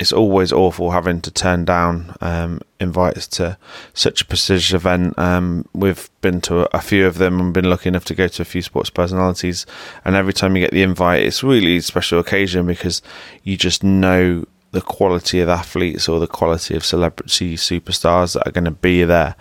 it's 0.00 0.12
always 0.12 0.50
awful 0.50 0.92
having 0.92 1.20
to 1.20 1.30
turn 1.30 1.66
down 1.66 2.16
um, 2.22 2.62
invites 2.80 3.26
to 3.26 3.58
such 3.92 4.22
a 4.22 4.24
prestigious 4.24 4.72
event. 4.72 5.16
Um, 5.18 5.66
we've 5.74 6.08
been 6.22 6.40
to 6.42 6.60
a, 6.62 6.78
a, 6.78 6.80
few 6.80 7.06
of 7.06 7.18
them 7.18 7.38
and 7.38 7.52
been 7.52 7.68
lucky 7.68 7.90
enough 7.90 8.06
to 8.06 8.14
go 8.14 8.26
to 8.26 8.40
a 8.40 8.46
few 8.46 8.62
sports 8.62 8.88
personalities. 8.88 9.66
And 10.06 10.16
every 10.16 10.32
time 10.32 10.56
you 10.56 10.62
get 10.62 10.70
the 10.70 10.82
invite, 10.82 11.22
it's 11.24 11.42
really 11.42 11.76
a 11.76 11.82
special 11.82 12.18
occasion 12.18 12.66
because 12.66 13.02
you 13.44 13.58
just 13.58 13.84
know 13.84 14.46
the 14.70 14.80
quality 14.80 15.40
of 15.40 15.50
athletes 15.50 16.08
or 16.08 16.18
the 16.18 16.26
quality 16.26 16.74
of 16.76 16.84
celebrity 16.84 17.56
superstars 17.56 18.34
that 18.34 18.48
are 18.48 18.52
going 18.52 18.64
to 18.64 18.70
be 18.70 19.04
there 19.04 19.34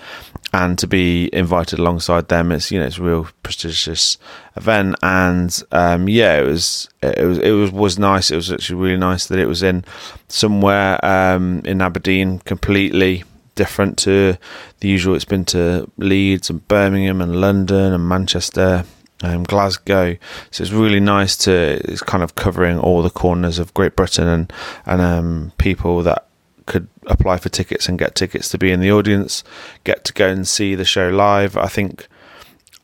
and 0.52 0.80
to 0.80 0.88
be 0.88 1.30
invited 1.34 1.80
alongside 1.80 2.28
them. 2.28 2.52
It's 2.52 2.72
you 2.72 2.80
know 2.80 2.86
it's 2.86 2.98
a 2.98 3.04
real 3.04 3.28
prestigious 3.44 4.18
event. 4.56 4.96
And 5.02 5.62
um, 5.72 6.10
yeah 6.10 6.40
it 6.40 6.46
was 6.46 6.90
it 7.02 7.26
was 7.26 7.38
it 7.40 7.52
was 7.52 7.72
was 7.72 8.00
nice. 8.00 8.32
It 8.32 8.36
was 8.36 8.52
actually 8.52 8.82
really 8.82 8.98
nice 8.98 9.28
that 9.28 9.40
it 9.40 9.48
was 9.48 9.64
in 9.64 9.86
somewhere 10.28 11.04
um, 11.06 11.62
in 11.66 11.82
Aberdeen 11.82 12.40
completely 12.40 13.24
different 13.56 13.98
to 14.00 14.38
the 14.80 14.88
usual. 14.88 15.16
It's 15.16 15.26
been 15.26 15.46
to 15.46 15.90
Leeds 15.98 16.50
and 16.50 16.66
Birmingham 16.68 17.22
and 17.22 17.42
London 17.42 17.94
and 17.94 18.08
Manchester 18.08 18.86
um, 19.22 19.44
Glasgow. 19.44 20.18
So 20.52 20.64
it's 20.64 20.72
really 20.72 21.00
nice 21.00 21.36
to 21.38 21.52
it's 21.92 22.02
kind 22.02 22.24
of 22.24 22.36
covering 22.36 22.80
all 22.80 23.02
the 23.02 23.10
corners 23.10 23.60
of 23.60 23.74
Great 23.74 23.96
Britain 23.96 24.28
and 24.28 24.54
and 24.86 25.02
um, 25.02 25.52
people 25.58 26.02
that 26.04 26.29
could 26.70 26.88
apply 27.08 27.38
for 27.38 27.50
tickets 27.50 27.90
and 27.90 28.00
get 28.00 28.16
tickets 28.16 28.48
to 28.50 28.58
be 28.58 28.72
in 28.72 28.80
the 28.80 28.92
audience, 28.92 29.44
get 29.84 30.06
to 30.06 30.14
go 30.14 30.28
and 30.30 30.48
see 30.48 30.76
the 30.76 30.86
show 30.86 31.10
live. 31.10 31.58
I 31.58 31.68
think 31.68 32.08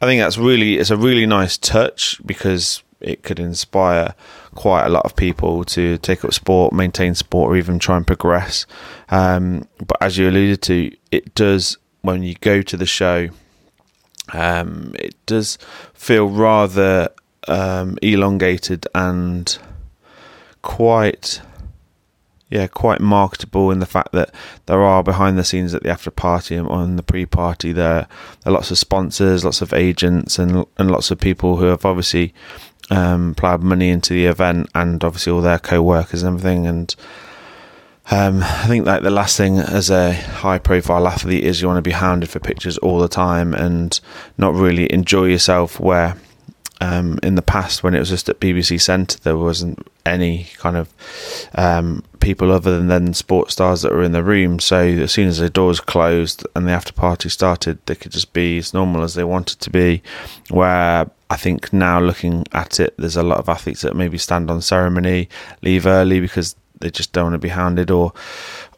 I 0.01 0.05
think 0.07 0.19
that's 0.21 0.37
really 0.37 0.71
it's 0.79 0.91
a 0.91 0.97
really 0.97 1.25
nice 1.25 1.57
touch 1.57 2.19
because 2.25 2.83
it 2.99 3.23
could 3.23 3.39
inspire 3.39 4.13
quite 4.55 4.85
a 4.85 4.89
lot 4.89 5.05
of 5.05 5.15
people 5.15 5.63
to 5.65 5.97
take 5.99 6.25
up 6.25 6.33
sport, 6.33 6.73
maintain 6.73 7.15
sport, 7.15 7.51
or 7.51 7.57
even 7.57 7.79
try 7.79 7.95
and 7.97 8.07
progress. 8.07 8.65
Um, 9.09 9.67
but 9.77 9.97
as 10.01 10.17
you 10.17 10.27
alluded 10.27 10.61
to, 10.63 10.91
it 11.11 11.35
does 11.35 11.77
when 12.01 12.23
you 12.23 12.35
go 12.41 12.61
to 12.61 12.77
the 12.77 12.85
show 12.85 13.29
Um, 14.33 14.93
it 14.97 15.13
does 15.27 15.57
feel 15.93 16.27
rather 16.27 17.09
um, 17.47 17.97
elongated 18.01 18.87
and 18.95 19.57
quite 20.63 21.41
yeah, 22.55 22.67
quite 22.67 23.01
marketable 23.01 23.69
in 23.69 23.79
the 23.79 23.85
fact 23.85 24.13
that 24.13 24.33
there 24.65 24.81
are 24.81 25.03
behind 25.03 25.37
the 25.37 25.43
scenes 25.43 25.73
at 25.73 25.83
the 25.83 25.89
after 25.89 26.09
party 26.09 26.55
and 26.55 26.67
on 26.69 26.95
the 26.95 27.03
pre 27.03 27.25
party 27.25 27.73
there, 27.73 28.07
are 28.45 28.51
lots 28.51 28.71
of 28.71 28.77
sponsors, 28.77 29.43
lots 29.43 29.61
of 29.61 29.73
agents, 29.73 30.39
and 30.39 30.65
and 30.77 30.89
lots 30.89 31.11
of 31.11 31.19
people 31.19 31.57
who 31.57 31.65
have 31.65 31.85
obviously 31.85 32.33
um, 32.89 33.35
ploughed 33.35 33.61
money 33.61 33.89
into 33.89 34.13
the 34.13 34.25
event, 34.25 34.69
and 34.73 35.03
obviously 35.03 35.33
all 35.33 35.41
their 35.41 35.59
co 35.59 35.81
workers 35.81 36.23
and 36.23 36.37
everything. 36.37 36.65
And 36.65 36.95
um, 38.09 38.41
I 38.41 38.67
think 38.67 38.85
like 38.85 39.03
the 39.03 39.09
last 39.09 39.35
thing 39.35 39.57
as 39.59 39.89
a 39.89 40.13
high 40.13 40.59
profile 40.59 41.09
athlete 41.09 41.43
is 41.43 41.61
you 41.61 41.67
want 41.67 41.79
to 41.79 41.81
be 41.81 41.91
hounded 41.91 42.29
for 42.29 42.39
pictures 42.39 42.77
all 42.77 42.99
the 42.99 43.09
time 43.09 43.53
and 43.53 43.99
not 44.37 44.53
really 44.53 44.91
enjoy 44.93 45.25
yourself. 45.25 45.77
Where 45.77 46.15
um, 46.81 47.19
in 47.23 47.35
the 47.35 47.41
past, 47.41 47.83
when 47.83 47.95
it 47.95 47.99
was 47.99 48.09
just 48.09 48.29
at 48.29 48.39
BBC 48.39 48.81
Centre, 48.81 49.19
there 49.19 49.37
wasn't 49.37 49.87
any 50.05 50.47
kind 50.57 50.75
of 50.75 50.93
um, 51.55 52.03
people 52.19 52.51
other 52.51 52.77
than 52.77 52.87
then 52.87 53.13
sports 53.13 53.53
stars 53.53 53.81
that 53.81 53.91
were 53.91 54.03
in 54.03 54.11
the 54.11 54.23
room. 54.23 54.59
So 54.59 54.77
as 54.77 55.11
soon 55.11 55.27
as 55.27 55.37
the 55.37 55.49
doors 55.49 55.79
closed 55.79 56.45
and 56.55 56.67
the 56.67 56.71
after 56.71 56.93
party 56.93 57.29
started, 57.29 57.79
they 57.85 57.95
could 57.95 58.11
just 58.11 58.33
be 58.33 58.57
as 58.57 58.73
normal 58.73 59.03
as 59.03 59.13
they 59.13 59.23
wanted 59.23 59.59
to 59.61 59.69
be. 59.69 60.03
Where 60.49 61.09
I 61.29 61.37
think 61.37 61.71
now 61.71 61.99
looking 61.99 62.45
at 62.51 62.79
it, 62.79 62.93
there's 62.97 63.15
a 63.15 63.23
lot 63.23 63.39
of 63.39 63.49
athletes 63.49 63.81
that 63.81 63.95
maybe 63.95 64.17
stand 64.17 64.51
on 64.51 64.61
ceremony, 64.61 65.29
leave 65.61 65.85
early 65.85 66.19
because 66.19 66.55
they 66.79 66.91
just 66.91 67.13
don't 67.13 67.25
want 67.25 67.33
to 67.35 67.39
be 67.39 67.49
hounded 67.49 67.89
or 67.89 68.13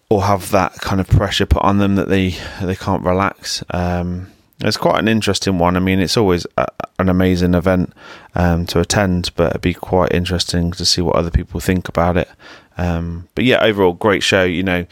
or 0.09 0.23
have 0.23 0.51
that 0.51 0.73
kind 0.75 1.01
of 1.01 1.07
pressure 1.09 1.45
put 1.45 1.63
on 1.63 1.79
them 1.79 1.95
that 1.95 2.09
they 2.09 2.35
they 2.61 2.75
can't 2.75 3.03
relax. 3.03 3.63
Um, 3.71 4.27
it's 4.61 4.77
quite 4.77 4.99
an 4.99 5.07
interesting 5.07 5.59
one. 5.59 5.77
I 5.77 5.79
mean, 5.79 5.99
it's 5.99 6.17
always 6.17 6.47
a, 6.57 6.67
an 6.99 7.09
amazing 7.09 7.53
event 7.53 7.93
um, 8.35 8.65
to 8.67 8.79
attend, 8.79 9.31
but 9.35 9.51
it'd 9.51 9.61
be 9.61 9.73
quite 9.73 10.11
interesting 10.11 10.71
to 10.71 10.85
see 10.85 11.01
what 11.01 11.15
other 11.15 11.31
people 11.31 11.59
think 11.59 11.87
about 11.87 12.17
it. 12.17 12.29
Um, 12.77 13.27
but 13.35 13.43
yeah, 13.45 13.61
overall, 13.61 13.93
great 13.93 14.23
show. 14.23 14.43
You 14.43 14.63
know, 14.63 14.85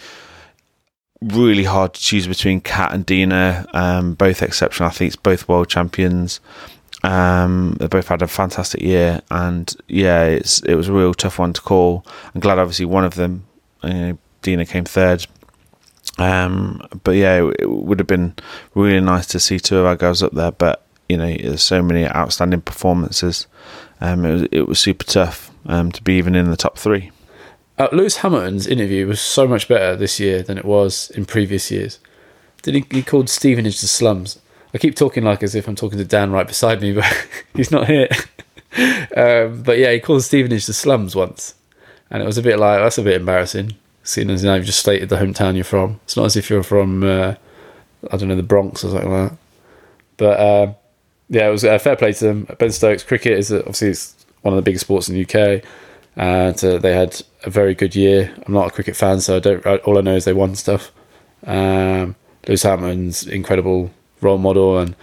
really 1.22 1.64
hard 1.64 1.94
to 1.96 2.02
choose 2.02 2.28
between 2.28 2.62
Kat 2.62 2.94
and 2.94 3.06
Dina, 3.06 3.66
um, 3.74 4.14
both 4.14 4.44
exceptional 4.44 4.88
athletes, 4.88 5.16
both 5.16 5.48
world 5.48 5.70
champions. 5.70 6.40
Um, 7.04 7.78
they 7.80 7.88
both 7.88 8.08
had 8.08 8.22
a 8.22 8.28
fantastic 8.28 8.82
year, 8.82 9.22
and 9.30 9.76
yeah, 9.88 10.26
it's 10.26 10.62
it 10.62 10.76
was 10.76 10.90
a 10.90 10.94
real 10.94 11.14
tough 11.14 11.40
one 11.40 11.54
to 11.54 11.62
call. 11.62 12.06
I'm 12.34 12.42
glad, 12.42 12.60
obviously, 12.60 12.86
one 12.86 13.06
of 13.06 13.16
them, 13.16 13.46
you 13.84 13.94
know, 13.94 14.18
Dina 14.42 14.66
came 14.66 14.86
third. 14.86 15.26
Um, 16.18 16.88
but 17.04 17.12
yeah, 17.12 17.50
it, 17.60 17.70
would 17.70 18.00
have 18.00 18.08
been 18.08 18.36
really 18.74 19.02
nice 19.02 19.28
to 19.28 19.40
see 19.40 19.60
two 19.60 19.78
of 19.78 19.86
our 19.86 19.96
girls 19.96 20.24
up 20.24 20.34
there. 20.34 20.52
But 20.52 20.86
you 21.10 21.18
know, 21.18 21.36
there's 21.36 21.64
so 21.64 21.82
many 21.82 22.08
outstanding 22.08 22.62
performances. 22.62 23.48
Um, 24.02 24.26
it 24.26 24.32
was 24.32 24.42
it 24.52 24.68
was 24.68 24.80
super 24.80 25.06
tough 25.06 25.52
um, 25.66 25.92
to 25.92 26.04
be 26.04 26.18
even 26.18 26.36
in 26.36 26.50
the 26.50 26.58
top 26.58 26.78
three. 26.78 27.12
Uh, 27.78 27.90
Lewis 27.92 28.18
Hamilton's 28.18 28.68
interview 28.68 29.06
was 29.06 29.20
so 29.20 29.48
much 29.48 29.68
better 29.68 29.96
this 29.96 30.20
year 30.20 30.42
than 30.42 30.58
it 30.58 30.64
was 30.64 31.10
in 31.12 31.26
previous 31.26 31.70
years. 31.70 32.00
Did 32.62 32.76
he, 32.76 32.86
he 32.90 33.04
called 33.04 33.30
Stevenage 33.30 33.82
the 33.82 33.88
slums? 33.88 34.40
I 34.74 34.78
keep 34.78 34.96
talking 34.96 35.24
like 35.24 35.44
as 35.44 35.56
if 35.56 35.68
I'm 35.68 35.76
talking 35.76 35.98
to 35.98 36.06
Dan 36.06 36.32
right 36.32 36.48
beside 36.48 36.82
me, 36.82 36.94
but 36.96 37.28
he's 37.54 37.72
not 37.72 37.88
here. 37.88 38.08
um, 39.16 39.64
but 39.64 39.78
yeah, 39.78 39.92
he 39.92 40.00
called 40.00 40.24
Stevenage 40.24 40.66
the 40.66 40.74
slums 40.74 41.16
once, 41.16 41.56
and 42.10 42.24
it 42.24 42.26
was 42.26 42.38
a 42.38 42.42
bit 42.42 42.60
like 42.60 42.80
that's 42.80 42.98
a 42.98 43.04
bit 43.04 43.20
embarrassing, 43.20 43.76
seeing 44.06 44.30
as 44.30 44.44
now 44.44 44.56
you've 44.56 44.66
just 44.66 44.80
stated 44.80 45.10
the 45.10 45.18
hometown 45.18 45.56
you're 45.56 45.64
from. 45.66 46.00
It's 46.06 46.16
not 46.16 46.26
as 46.26 46.38
if 46.38 46.50
you're 46.50 46.64
from 46.64 47.04
uh, 47.04 47.36
I 48.12 48.18
don't 48.18 48.30
know 48.30 48.36
the 48.36 48.44
Bronx 48.44 48.84
or 48.84 48.92
something 48.92 49.12
like 49.12 49.30
that. 49.32 49.38
But 50.18 50.40
uh, 50.40 50.74
yeah, 51.30 51.48
it 51.48 51.52
was 51.52 51.66
uh, 51.66 51.78
fair 51.80 51.96
play 51.96 52.14
to 52.14 52.24
them. 52.24 52.48
Ben 52.58 52.72
Stokes 52.72 53.04
cricket 53.04 53.38
is 53.38 53.52
uh, 53.52 53.60
obviously 53.60 53.90
it's 53.90 54.16
one 54.42 54.54
of 54.54 54.58
the 54.58 54.62
biggest 54.62 54.86
sports 54.86 55.10
in 55.10 55.16
the 55.16 55.24
UK, 55.24 55.64
and 56.16 56.64
uh, 56.64 56.78
they 56.78 56.94
had 56.94 57.22
a 57.44 57.50
very 57.50 57.74
good 57.74 57.96
year. 57.96 58.34
I'm 58.46 58.54
not 58.54 58.68
a 58.68 58.72
cricket 58.72 58.96
fan, 58.96 59.20
so 59.20 59.38
I 59.38 59.40
don't. 59.40 59.66
All 59.66 59.98
I 59.98 60.02
know 60.02 60.16
is 60.16 60.26
they 60.26 60.34
won 60.34 60.56
stuff. 60.56 60.92
Um, 61.46 62.16
Lewis 62.48 62.64
Hamilton's 62.64 63.26
incredible 63.28 63.92
role 64.22 64.38
model 64.38 64.78
and 64.78 64.96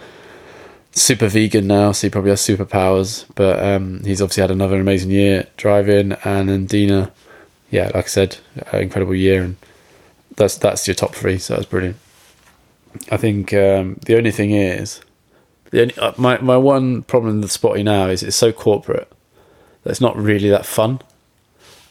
super 0.91 1.27
vegan 1.27 1.67
now, 1.67 1.91
so 1.91 2.07
he 2.07 2.11
probably 2.11 2.31
has 2.31 2.41
superpowers. 2.41 3.25
But 3.35 3.63
um, 3.63 4.03
he's 4.03 4.21
obviously 4.21 4.41
had 4.41 4.51
another 4.51 4.79
amazing 4.79 5.11
year 5.11 5.47
driving, 5.57 6.13
and 6.23 6.49
then 6.49 6.65
Dina, 6.65 7.11
yeah, 7.73 7.89
like 7.95 8.05
I 8.05 8.07
said, 8.07 8.37
an 8.71 8.81
incredible 8.81 9.15
year, 9.15 9.43
and 9.43 9.57
that's 10.35 10.57
that's 10.57 10.87
your 10.87 10.93
top 10.93 11.15
three. 11.15 11.39
So 11.39 11.55
that's 11.55 11.65
brilliant. 11.65 11.97
I 13.11 13.17
think 13.17 13.51
um, 13.51 13.99
the 14.05 14.15
only 14.15 14.29
thing 14.29 14.51
is, 14.51 15.01
the 15.71 15.81
only, 15.81 15.97
uh, 15.97 16.13
my 16.15 16.39
my 16.39 16.55
one 16.55 17.01
problem 17.01 17.41
with 17.41 17.51
SPOTY 17.51 17.81
now 17.81 18.09
is 18.09 18.21
it's 18.21 18.35
so 18.35 18.51
corporate 18.51 19.11
that 19.81 19.89
it's 19.89 19.99
not 19.99 20.15
really 20.15 20.49
that 20.49 20.67
fun. 20.67 20.99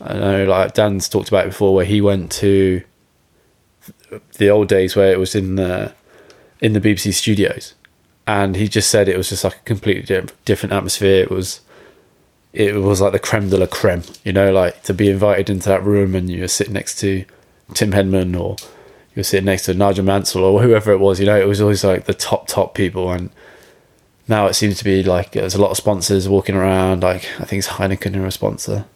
I 0.00 0.14
know, 0.14 0.44
like 0.44 0.72
Dan's 0.74 1.08
talked 1.08 1.28
about 1.28 1.46
before, 1.46 1.74
where 1.74 1.84
he 1.84 2.00
went 2.00 2.30
to 2.32 2.84
the 4.38 4.50
old 4.50 4.68
days 4.68 4.94
where 4.94 5.10
it 5.10 5.18
was 5.18 5.34
in 5.34 5.56
the 5.56 5.92
in 6.60 6.74
the 6.74 6.80
BBC 6.80 7.12
studios, 7.12 7.74
and 8.24 8.54
he 8.54 8.68
just 8.68 8.88
said 8.88 9.08
it 9.08 9.16
was 9.16 9.30
just 9.30 9.42
like 9.42 9.56
a 9.56 9.64
completely 9.64 10.28
different 10.44 10.72
atmosphere. 10.72 11.24
It 11.24 11.30
was 11.30 11.60
it 12.52 12.74
was 12.74 13.00
like 13.00 13.12
the 13.12 13.18
creme 13.18 13.48
de 13.48 13.56
la 13.56 13.66
creme, 13.66 14.02
you 14.24 14.32
know, 14.32 14.52
like 14.52 14.82
to 14.84 14.94
be 14.94 15.08
invited 15.08 15.48
into 15.48 15.68
that 15.68 15.82
room 15.82 16.14
and 16.14 16.30
you're 16.30 16.48
sitting 16.48 16.74
next 16.74 16.98
to 17.00 17.24
Tim 17.74 17.92
Henman 17.92 18.38
or 18.38 18.56
you're 19.14 19.24
sitting 19.24 19.46
next 19.46 19.64
to 19.66 19.74
Nigel 19.74 20.04
Mansell 20.04 20.44
or 20.44 20.62
whoever 20.62 20.92
it 20.92 20.98
was, 20.98 21.18
you 21.18 21.26
know, 21.26 21.40
it 21.40 21.46
was 21.46 21.60
always 21.60 21.82
like 21.82 22.04
the 22.04 22.14
top 22.14 22.46
top 22.46 22.74
people 22.74 23.10
and 23.10 23.30
now 24.28 24.46
it 24.46 24.54
seems 24.54 24.78
to 24.78 24.84
be 24.84 25.02
like 25.02 25.32
there's 25.32 25.54
a 25.54 25.60
lot 25.60 25.70
of 25.70 25.76
sponsors 25.76 26.28
walking 26.28 26.54
around. 26.54 27.02
Like 27.02 27.28
I 27.40 27.44
think 27.44 27.58
it's 27.58 27.68
Heineken 27.68 28.14
who 28.14 28.22
are 28.22 28.26
a 28.26 28.32
sponsor, 28.32 28.86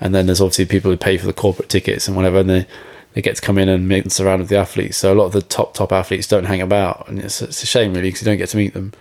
and 0.00 0.14
then 0.14 0.26
there's 0.26 0.40
obviously 0.40 0.66
people 0.66 0.90
who 0.90 0.96
pay 0.96 1.18
for 1.18 1.26
the 1.26 1.32
corporate 1.32 1.68
tickets 1.68 2.06
and 2.06 2.16
whatever, 2.16 2.38
and 2.38 2.50
they 2.50 2.66
they 3.14 3.22
get 3.22 3.36
to 3.36 3.42
come 3.42 3.58
in 3.58 3.68
and 3.68 3.88
mix 3.88 4.20
around 4.20 4.40
with 4.40 4.48
the 4.48 4.56
athletes. 4.56 4.98
So 4.98 5.12
a 5.12 5.16
lot 5.16 5.26
of 5.26 5.32
the 5.32 5.42
top 5.42 5.74
top 5.74 5.92
athletes 5.92 6.28
don't 6.28 6.44
hang 6.44 6.60
about, 6.60 7.08
and 7.08 7.18
it's 7.18 7.40
it's 7.42 7.62
a 7.62 7.66
shame 7.66 7.94
really 7.94 8.08
because 8.08 8.22
you 8.22 8.26
don't 8.26 8.38
get 8.38 8.50
to 8.50 8.56
meet 8.56 8.74
them. 8.74 8.92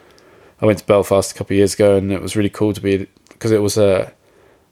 I 0.62 0.66
went 0.66 0.80
to 0.80 0.86
Belfast 0.86 1.32
a 1.32 1.36
couple 1.36 1.54
of 1.54 1.58
years 1.58 1.74
ago, 1.74 1.98
and 1.98 2.12
it 2.12 2.22
was 2.22 2.36
really 2.36 2.50
cool 2.50 2.74
to 2.74 2.82
be 2.82 3.08
because 3.40 3.52
it 3.52 3.62
was 3.62 3.78
a 3.78 4.14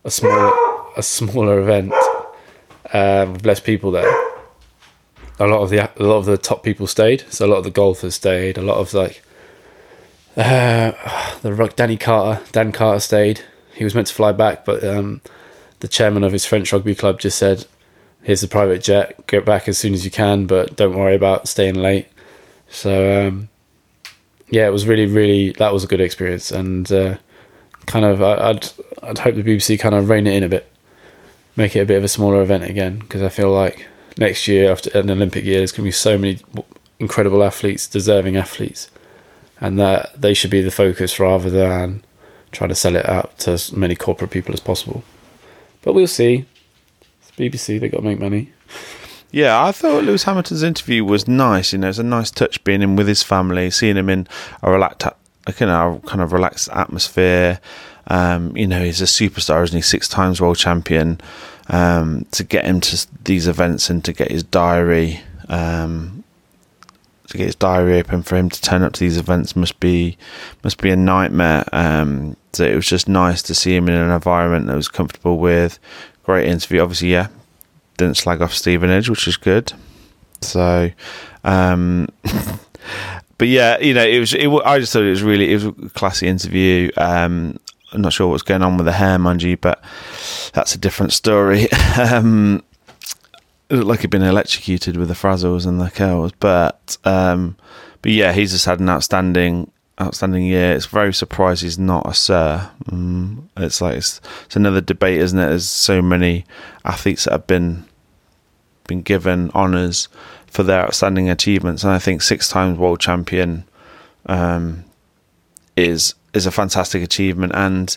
a 0.03 0.11
smaller 0.11 0.53
a 0.97 1.01
smaller 1.01 1.59
event 1.61 1.93
um, 2.93 3.33
with 3.33 3.45
less 3.45 3.61
people 3.61 3.91
there. 3.91 4.09
A 5.39 5.47
lot 5.47 5.61
of 5.61 5.69
the 5.69 5.79
a 5.79 6.03
lot 6.03 6.17
of 6.17 6.25
the 6.25 6.37
top 6.37 6.63
people 6.63 6.85
stayed, 6.85 7.23
so 7.29 7.45
a 7.45 7.47
lot 7.47 7.57
of 7.57 7.63
the 7.63 7.71
golfers 7.71 8.15
stayed. 8.15 8.57
A 8.57 8.61
lot 8.61 8.77
of 8.77 8.93
like 8.93 9.23
uh, 10.35 10.91
the 11.41 11.73
Danny 11.75 11.97
Carter, 11.97 12.43
Dan 12.51 12.71
Carter 12.71 12.99
stayed. 12.99 13.41
He 13.73 13.83
was 13.83 13.95
meant 13.95 14.07
to 14.07 14.13
fly 14.13 14.31
back, 14.33 14.65
but 14.65 14.83
um, 14.83 15.21
the 15.79 15.87
chairman 15.87 16.23
of 16.23 16.33
his 16.33 16.45
French 16.45 16.73
rugby 16.73 16.95
club 16.95 17.19
just 17.19 17.37
said, 17.37 17.65
"Here's 18.23 18.41
the 18.41 18.47
private 18.47 18.83
jet. 18.83 19.25
Get 19.27 19.45
back 19.45 19.69
as 19.69 19.77
soon 19.77 19.93
as 19.93 20.03
you 20.03 20.11
can, 20.11 20.45
but 20.45 20.75
don't 20.75 20.97
worry 20.97 21.15
about 21.15 21.47
staying 21.47 21.75
late." 21.75 22.07
So 22.69 23.27
um, 23.27 23.49
yeah, 24.49 24.67
it 24.67 24.71
was 24.71 24.87
really, 24.87 25.05
really 25.05 25.51
that 25.53 25.71
was 25.71 25.83
a 25.83 25.87
good 25.87 26.01
experience, 26.01 26.51
and 26.51 26.91
uh, 26.91 27.17
kind 27.87 28.05
of 28.05 28.21
I'd 28.21 28.69
I'd 29.01 29.17
hope 29.17 29.35
the 29.35 29.43
BBC 29.43 29.79
kind 29.79 29.95
of 29.95 30.09
rein 30.09 30.27
it 30.27 30.35
in 30.35 30.43
a 30.43 30.49
bit, 30.49 30.71
make 31.55 31.75
it 31.75 31.79
a 31.79 31.85
bit 31.85 31.97
of 31.97 32.03
a 32.03 32.07
smaller 32.07 32.41
event 32.41 32.63
again, 32.63 32.99
because 32.99 33.23
I 33.23 33.29
feel 33.29 33.51
like 33.51 33.87
next 34.17 34.47
year 34.47 34.71
after 34.71 34.95
an 34.97 35.09
Olympic 35.09 35.43
year, 35.43 35.57
there's 35.57 35.71
going 35.71 35.83
to 35.83 35.87
be 35.87 35.91
so 35.91 36.17
many 36.17 36.39
incredible 36.99 37.43
athletes, 37.43 37.87
deserving 37.87 38.37
athletes 38.37 38.89
and 39.59 39.79
that 39.79 40.19
they 40.19 40.33
should 40.33 40.51
be 40.51 40.61
the 40.61 40.71
focus 40.71 41.19
rather 41.19 41.49
than 41.49 42.03
trying 42.51 42.69
to 42.69 42.75
sell 42.75 42.95
it 42.95 43.07
out 43.07 43.37
to 43.39 43.51
as 43.51 43.71
many 43.71 43.95
corporate 43.95 44.31
people 44.31 44.53
as 44.53 44.59
possible. 44.59 45.03
But 45.81 45.93
we'll 45.93 46.07
see. 46.07 46.45
It's 47.21 47.31
BBC, 47.31 47.79
they've 47.79 47.91
got 47.91 47.97
to 47.97 48.03
make 48.03 48.19
money. 48.19 48.51
Yeah, 49.31 49.63
I 49.63 49.71
thought 49.71 50.03
Lewis 50.03 50.23
Hamilton's 50.23 50.63
interview 50.63 51.03
was 51.03 51.27
nice. 51.27 51.73
You 51.73 51.79
know, 51.79 51.89
it's 51.89 51.97
a 51.97 52.03
nice 52.03 52.31
touch 52.31 52.63
being 52.63 52.81
in 52.81 52.95
with 52.95 53.07
his 53.07 53.23
family, 53.23 53.69
seeing 53.69 53.97
him 53.97 54.09
in 54.09 54.27
a 54.61 54.71
relaxed, 54.71 55.03
you 55.59 55.65
know, 55.65 56.01
kind 56.05 56.21
of 56.21 56.33
relaxed 56.33 56.69
atmosphere. 56.71 57.59
Um, 58.07 58.55
you 58.55 58.67
know, 58.67 58.83
he's 58.83 59.01
a 59.01 59.05
superstar, 59.05 59.63
isn't 59.63 59.75
he? 59.75 59.81
Six 59.81 60.07
times 60.07 60.39
world 60.39 60.57
champion. 60.57 61.19
Um, 61.69 62.25
to 62.31 62.45
get 62.45 62.63
him 62.63 62.79
to 62.79 63.07
these 63.25 63.47
events 63.47 63.89
and 63.89 64.03
to 64.05 64.13
get 64.13 64.31
his 64.31 64.41
diary 64.41 65.19
um, 65.49 66.23
to 67.27 67.37
get 67.37 67.45
his 67.45 67.55
diary 67.55 67.99
open 67.99 68.23
for 68.23 68.37
him 68.37 68.49
to 68.49 68.61
turn 68.61 68.83
up 68.83 68.93
to 68.93 68.99
these 68.99 69.17
events 69.17 69.55
must 69.55 69.79
be 69.79 70.17
must 70.63 70.81
be 70.81 70.89
a 70.89 70.95
nightmare. 70.95 71.65
Um, 71.73 72.37
so 72.53 72.65
it 72.65 72.75
was 72.75 72.87
just 72.87 73.07
nice 73.07 73.41
to 73.43 73.55
see 73.55 73.75
him 73.75 73.87
in 73.87 73.95
an 73.95 74.11
environment 74.11 74.67
that 74.67 74.75
was 74.75 74.87
comfortable 74.87 75.37
with. 75.37 75.79
Great 76.23 76.47
interview, 76.47 76.81
obviously. 76.81 77.11
Yeah, 77.11 77.27
didn't 77.97 78.17
slag 78.17 78.41
off 78.41 78.53
Stevenage, 78.53 79.09
which 79.09 79.27
is 79.27 79.37
good. 79.37 79.73
So, 80.41 80.91
um, 81.43 82.07
but 83.37 83.47
yeah, 83.47 83.79
you 83.79 83.93
know, 83.93 84.05
it 84.05 84.19
was. 84.19 84.33
It, 84.33 84.47
I 84.65 84.79
just 84.79 84.93
thought 84.93 85.03
it 85.03 85.09
was 85.09 85.23
really 85.23 85.51
it 85.51 85.55
was 85.55 85.65
a 85.65 85.89
classy 85.89 86.27
interview. 86.27 86.91
Um, 86.97 87.59
I'm 87.93 88.01
not 88.01 88.13
sure 88.13 88.27
what's 88.27 88.43
going 88.43 88.63
on 88.63 88.77
with 88.77 88.85
the 88.85 88.91
hair, 88.91 89.17
mind 89.17 89.43
you, 89.43 89.57
but 89.57 89.83
that's 90.53 90.75
a 90.75 90.77
different 90.77 91.13
story. 91.13 91.71
um, 91.99 92.63
it 93.69 93.75
looked 93.75 93.87
like 93.87 93.99
he'd 94.01 94.09
been 94.09 94.23
electrocuted 94.23 94.97
with 94.97 95.07
the 95.07 95.13
frazzles 95.13 95.65
and 95.65 95.79
the 95.79 95.89
curls. 95.91 96.31
But 96.39 96.97
um, 97.03 97.55
but 98.01 98.11
yeah, 98.11 98.31
he's 98.31 98.51
just 98.51 98.65
had 98.65 98.79
an 98.79 98.89
outstanding 98.89 99.71
outstanding 99.99 100.45
year. 100.45 100.73
It's 100.73 100.85
very 100.85 101.13
surprised 101.13 101.63
he's 101.63 101.79
not 101.79 102.07
a 102.07 102.13
sir. 102.13 102.69
Mm, 102.85 103.47
it's 103.57 103.81
like 103.81 103.97
it's, 103.97 104.21
it's 104.45 104.55
another 104.55 104.81
debate, 104.81 105.19
isn't 105.21 105.39
it? 105.39 105.49
There's 105.49 105.67
so 105.67 106.01
many 106.01 106.45
athletes 106.85 107.25
that 107.25 107.31
have 107.31 107.47
been 107.47 107.85
been 108.87 109.01
given 109.01 109.51
honours 109.51 110.07
for 110.47 110.63
their 110.63 110.81
outstanding 110.81 111.29
achievements, 111.29 111.83
and 111.83 111.93
I 111.93 111.99
think 111.99 112.21
six 112.21 112.49
times 112.49 112.77
world 112.77 112.99
champion 112.99 113.65
um, 114.25 114.83
is 115.75 116.15
is 116.33 116.45
a 116.45 116.51
fantastic 116.51 117.03
achievement, 117.03 117.53
and 117.55 117.95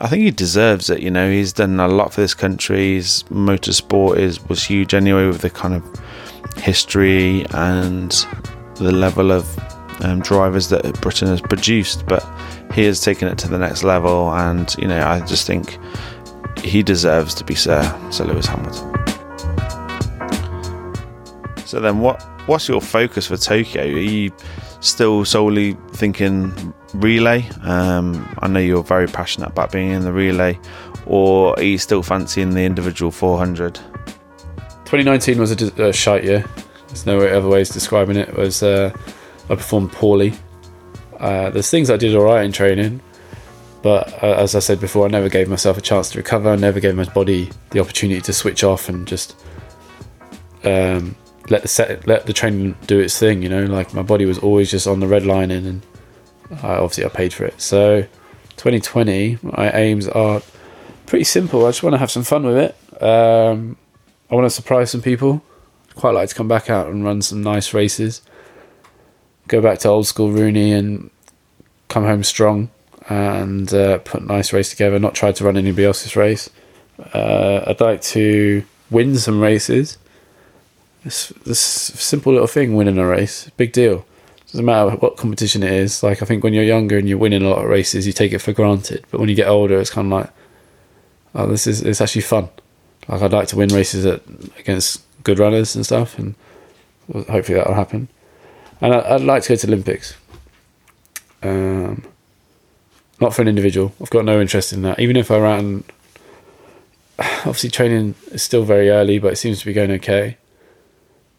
I 0.00 0.08
think 0.08 0.22
he 0.22 0.30
deserves 0.30 0.90
it. 0.90 1.00
You 1.00 1.10
know, 1.10 1.30
he's 1.30 1.52
done 1.52 1.80
a 1.80 1.88
lot 1.88 2.12
for 2.12 2.20
this 2.20 2.34
country. 2.34 2.94
His 2.94 3.24
motorsport 3.30 4.18
is 4.18 4.44
was 4.48 4.64
huge 4.64 4.94
anyway, 4.94 5.26
with 5.26 5.40
the 5.40 5.50
kind 5.50 5.74
of 5.74 5.84
history 6.56 7.44
and 7.50 8.10
the 8.76 8.92
level 8.92 9.32
of 9.32 9.46
um, 10.04 10.20
drivers 10.20 10.68
that 10.68 11.00
Britain 11.00 11.28
has 11.28 11.40
produced. 11.40 12.06
But 12.06 12.24
he 12.72 12.84
has 12.84 13.00
taken 13.00 13.28
it 13.28 13.38
to 13.38 13.48
the 13.48 13.58
next 13.58 13.82
level, 13.82 14.32
and 14.32 14.74
you 14.78 14.86
know, 14.86 15.06
I 15.06 15.20
just 15.20 15.46
think 15.46 15.78
he 16.62 16.82
deserves 16.82 17.34
to 17.34 17.44
be 17.44 17.54
Sir 17.54 17.82
Sir 18.10 18.24
Lewis 18.24 18.46
Hamilton. 18.46 19.07
So 21.68 21.80
then, 21.80 22.00
what 22.00 22.22
what's 22.46 22.66
your 22.66 22.80
focus 22.80 23.26
for 23.26 23.36
Tokyo? 23.36 23.82
Are 23.82 23.86
you 23.86 24.32
still 24.80 25.26
solely 25.26 25.76
thinking 25.90 26.72
relay? 26.94 27.46
Um, 27.60 28.26
I 28.38 28.48
know 28.48 28.58
you're 28.58 28.82
very 28.82 29.06
passionate 29.06 29.50
about 29.50 29.70
being 29.70 29.90
in 29.90 30.00
the 30.00 30.10
relay, 30.10 30.58
or 31.04 31.52
are 31.58 31.62
you 31.62 31.76
still 31.76 32.02
fancying 32.02 32.54
the 32.54 32.62
individual 32.62 33.10
400? 33.10 33.74
2019 33.74 35.38
was 35.38 35.52
a, 35.52 35.88
a 35.88 35.92
shite 35.92 36.24
year. 36.24 36.42
There's 36.86 37.04
no 37.04 37.20
other 37.20 37.48
ways 37.48 37.68
describing 37.68 38.16
it. 38.16 38.30
it 38.30 38.36
was 38.38 38.62
uh, 38.62 38.90
I 39.50 39.54
performed 39.54 39.92
poorly. 39.92 40.32
Uh, 41.20 41.50
there's 41.50 41.68
things 41.68 41.90
I 41.90 41.98
did 41.98 42.16
all 42.16 42.24
right 42.24 42.46
in 42.46 42.52
training, 42.52 43.02
but 43.82 44.10
uh, 44.22 44.36
as 44.38 44.54
I 44.54 44.60
said 44.60 44.80
before, 44.80 45.04
I 45.04 45.10
never 45.10 45.28
gave 45.28 45.50
myself 45.50 45.76
a 45.76 45.82
chance 45.82 46.12
to 46.12 46.18
recover. 46.18 46.48
I 46.48 46.56
never 46.56 46.80
gave 46.80 46.94
my 46.94 47.04
body 47.04 47.50
the 47.72 47.80
opportunity 47.80 48.22
to 48.22 48.32
switch 48.32 48.64
off 48.64 48.88
and 48.88 49.06
just 49.06 49.38
um, 50.64 51.14
let 51.50 51.62
the 51.62 51.68
set, 51.68 52.06
let 52.06 52.26
the 52.26 52.32
training 52.32 52.76
do 52.86 52.98
its 52.98 53.18
thing. 53.18 53.42
You 53.42 53.48
know, 53.48 53.64
like 53.64 53.94
my 53.94 54.02
body 54.02 54.24
was 54.24 54.38
always 54.38 54.70
just 54.70 54.86
on 54.86 55.00
the 55.00 55.06
red 55.06 55.24
lining, 55.24 55.66
and 55.66 55.82
I, 56.62 56.74
obviously 56.74 57.04
I 57.04 57.08
paid 57.08 57.32
for 57.32 57.44
it. 57.44 57.60
So 57.60 58.02
2020, 58.56 59.38
my 59.42 59.70
aims 59.72 60.08
are 60.08 60.42
pretty 61.06 61.24
simple. 61.24 61.64
I 61.66 61.70
just 61.70 61.82
want 61.82 61.94
to 61.94 61.98
have 61.98 62.10
some 62.10 62.22
fun 62.22 62.44
with 62.44 62.56
it. 62.56 63.02
Um, 63.02 63.76
I 64.30 64.34
want 64.34 64.44
to 64.46 64.50
surprise 64.50 64.90
some 64.90 65.02
people. 65.02 65.42
Quite 65.94 66.14
like 66.14 66.28
to 66.28 66.34
come 66.34 66.48
back 66.48 66.70
out 66.70 66.88
and 66.88 67.04
run 67.04 67.22
some 67.22 67.42
nice 67.42 67.74
races. 67.74 68.22
Go 69.48 69.60
back 69.60 69.78
to 69.80 69.88
old 69.88 70.06
school 70.06 70.30
Rooney 70.30 70.72
and 70.72 71.10
come 71.88 72.04
home 72.04 72.22
strong 72.22 72.70
and 73.08 73.72
uh, 73.72 73.98
put 73.98 74.20
a 74.20 74.24
nice 74.24 74.52
race 74.52 74.70
together. 74.70 74.98
Not 74.98 75.14
try 75.14 75.32
to 75.32 75.44
run 75.44 75.56
anybody 75.56 75.86
else's 75.86 76.14
race. 76.14 76.50
Uh, 77.14 77.64
I'd 77.66 77.80
like 77.80 78.02
to 78.02 78.64
win 78.90 79.16
some 79.16 79.40
races. 79.40 79.98
This 81.08 81.28
this 81.46 81.58
simple 81.58 82.34
little 82.34 82.46
thing, 82.46 82.74
winning 82.74 82.98
a 82.98 83.06
race, 83.06 83.50
big 83.56 83.72
deal. 83.72 84.04
Doesn't 84.48 84.66
matter 84.66 84.90
what 84.96 85.16
competition 85.16 85.62
it 85.62 85.72
is. 85.72 86.02
Like 86.02 86.20
I 86.20 86.26
think 86.26 86.44
when 86.44 86.52
you're 86.52 86.64
younger 86.64 86.98
and 86.98 87.08
you're 87.08 87.16
winning 87.16 87.42
a 87.42 87.48
lot 87.48 87.64
of 87.64 87.70
races, 87.70 88.06
you 88.06 88.12
take 88.12 88.34
it 88.34 88.40
for 88.40 88.52
granted. 88.52 89.06
But 89.10 89.18
when 89.18 89.30
you 89.30 89.34
get 89.34 89.48
older, 89.48 89.80
it's 89.80 89.88
kind 89.88 90.12
of 90.12 90.18
like, 90.18 90.30
oh, 91.34 91.46
this 91.46 91.66
is 91.66 91.80
it's 91.80 92.02
actually 92.02 92.20
fun. 92.20 92.50
Like 93.08 93.22
I'd 93.22 93.32
like 93.32 93.48
to 93.48 93.56
win 93.56 93.70
races 93.70 94.04
at, 94.04 94.20
against 94.58 95.00
good 95.24 95.38
runners 95.38 95.74
and 95.74 95.86
stuff, 95.86 96.18
and 96.18 96.34
hopefully 97.10 97.56
that'll 97.56 97.72
happen. 97.72 98.08
And 98.82 98.92
I, 98.92 99.14
I'd 99.14 99.22
like 99.22 99.44
to 99.44 99.48
go 99.48 99.56
to 99.56 99.66
Olympics. 99.66 100.14
Um, 101.42 102.04
not 103.18 103.32
for 103.32 103.40
an 103.40 103.48
individual. 103.48 103.94
I've 103.98 104.10
got 104.10 104.26
no 104.26 104.42
interest 104.42 104.74
in 104.74 104.82
that. 104.82 105.00
Even 105.00 105.16
if 105.16 105.30
I 105.30 105.38
ran, 105.38 105.84
obviously 107.18 107.70
training 107.70 108.14
is 108.30 108.42
still 108.42 108.64
very 108.64 108.90
early, 108.90 109.18
but 109.18 109.32
it 109.32 109.36
seems 109.36 109.60
to 109.60 109.64
be 109.64 109.72
going 109.72 109.90
okay. 109.92 110.36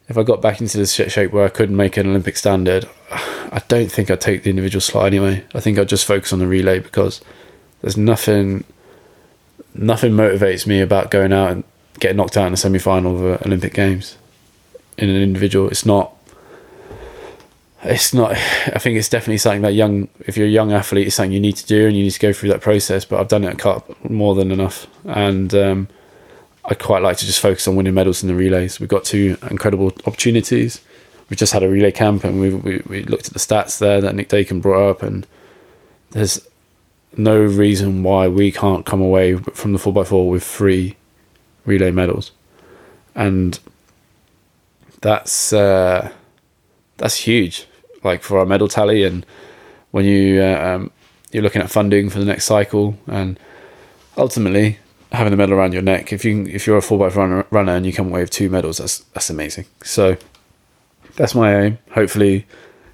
If 0.10 0.18
I 0.18 0.24
got 0.24 0.42
back 0.42 0.60
into 0.60 0.80
the 0.80 0.88
shape 0.88 1.32
where 1.32 1.46
I 1.46 1.50
couldn't 1.50 1.76
make 1.76 1.96
an 1.96 2.08
Olympic 2.10 2.36
standard, 2.36 2.90
I 3.12 3.62
don't 3.68 3.92
think 3.92 4.10
I'd 4.10 4.22
take 4.22 4.44
the 4.44 4.50
individual 4.50 4.82
slot 4.82 5.06
anyway. 5.06 5.46
I 5.54 5.60
think 5.60 5.78
I'd 5.78 5.88
just 5.88 6.06
focus 6.06 6.34
on 6.34 6.40
the 6.40 6.48
relay 6.48 6.80
because 6.80 7.22
there's 7.82 7.96
nothing, 7.96 8.64
nothing 9.74 10.14
motivates 10.14 10.66
me 10.66 10.82
about 10.82 11.12
going 11.12 11.32
out 11.32 11.52
and 11.52 11.64
getting 12.00 12.18
knocked 12.18 12.38
out 12.38 12.48
in 12.48 12.52
the 12.54 12.58
semi 12.58 12.80
final 12.80 13.16
of 13.16 13.22
the 13.22 13.48
Olympic 13.48 13.74
Games 13.74 14.18
in 14.98 15.10
an 15.10 15.22
individual. 15.22 15.70
It's 15.70 15.86
not 15.86 16.14
it's 17.84 18.14
not 18.14 18.32
i 18.76 18.78
think 18.78 18.98
it's 18.98 19.10
definitely 19.10 19.38
something 19.38 19.62
that 19.62 19.74
young 19.74 20.10
if 20.22 20.36
you're 20.36 20.48
a 20.48 20.50
young 20.50 20.74
athlete 20.74 21.08
it's 21.08 21.16
something 21.16 21.32
you 21.32 21.40
need 21.40 21.56
to 21.56 21.66
do 21.66 21.88
and 21.88 21.96
you 21.96 22.04
need 22.04 22.12
to 22.12 22.20
go 22.20 22.34
through 22.34 22.50
that 22.50 22.62
process 22.62 23.06
but 23.06 23.20
i've 23.20 23.28
done 23.28 23.44
it 23.44 23.54
a 23.54 23.56
cup 23.56 23.90
more 24.10 24.36
than 24.36 24.52
enough 24.52 24.88
and 25.06 25.54
um, 25.54 25.88
i 26.66 26.74
quite 26.74 27.02
like 27.02 27.18
to 27.18 27.26
just 27.26 27.40
focus 27.40 27.68
on 27.68 27.76
winning 27.76 27.94
medals 27.94 28.22
in 28.22 28.28
the 28.28 28.36
relays. 28.36 28.80
We've 28.80 28.90
got 28.90 29.04
two 29.04 29.38
incredible 29.50 29.88
opportunities. 30.06 30.82
We've 31.30 31.38
just 31.38 31.54
had 31.54 31.64
a 31.64 31.70
relay 31.70 31.92
camp 31.92 32.24
and 32.24 32.40
we, 32.40 32.50
we, 32.54 32.82
we 32.88 33.04
looked 33.04 33.28
at 33.28 33.34
the 33.34 33.40
stats 33.40 33.78
there 33.80 34.02
that 34.02 34.16
nick 34.16 34.30
dakin 34.30 34.62
brought 34.62 34.90
up 34.90 35.04
and 35.04 35.28
there's 36.12 36.48
no 37.16 37.40
reason 37.40 38.04
why 38.04 38.28
we 38.28 38.52
can't 38.52 38.86
come 38.86 39.02
away 39.02 39.36
from 39.36 39.74
the 39.74 39.80
4x4 39.80 40.30
with 40.30 40.44
three 40.44 40.96
relay 41.66 41.92
medals. 41.92 42.32
And 43.16 43.60
that's 45.02 45.54
uh, 45.54 46.12
that's 46.98 47.16
huge 47.16 47.68
like 48.04 48.24
for 48.24 48.40
our 48.40 48.46
medal 48.46 48.68
tally. 48.68 49.04
And 49.04 49.26
when 49.92 50.06
you 50.06 50.42
uh, 50.42 50.76
um, 50.76 50.92
you're 51.32 51.44
looking 51.44 51.62
at 51.62 51.70
funding 51.70 52.10
for 52.10 52.20
the 52.20 52.26
next 52.26 52.46
cycle 52.46 52.98
and 53.08 53.40
ultimately 54.18 54.80
having 55.12 55.32
the 55.32 55.38
medal 55.38 55.56
around 55.56 55.74
your 55.74 55.82
neck. 55.82 56.14
If 56.14 56.24
you 56.26 56.46
if 56.46 56.68
you're 56.68 56.78
a 56.78 56.82
4 56.82 56.98
by 56.98 57.08
runner, 57.08 57.46
runner 57.50 57.76
and 57.76 57.86
you 57.86 57.94
come 57.94 58.08
away 58.08 58.22
with 58.22 58.30
two 58.30 58.50
medals 58.50 58.78
that's 58.78 59.00
that's 59.14 59.30
amazing. 59.30 59.66
So 59.84 60.18
that's 61.16 61.36
my 61.36 61.56
aim. 61.64 61.78
Hopefully 61.92 62.46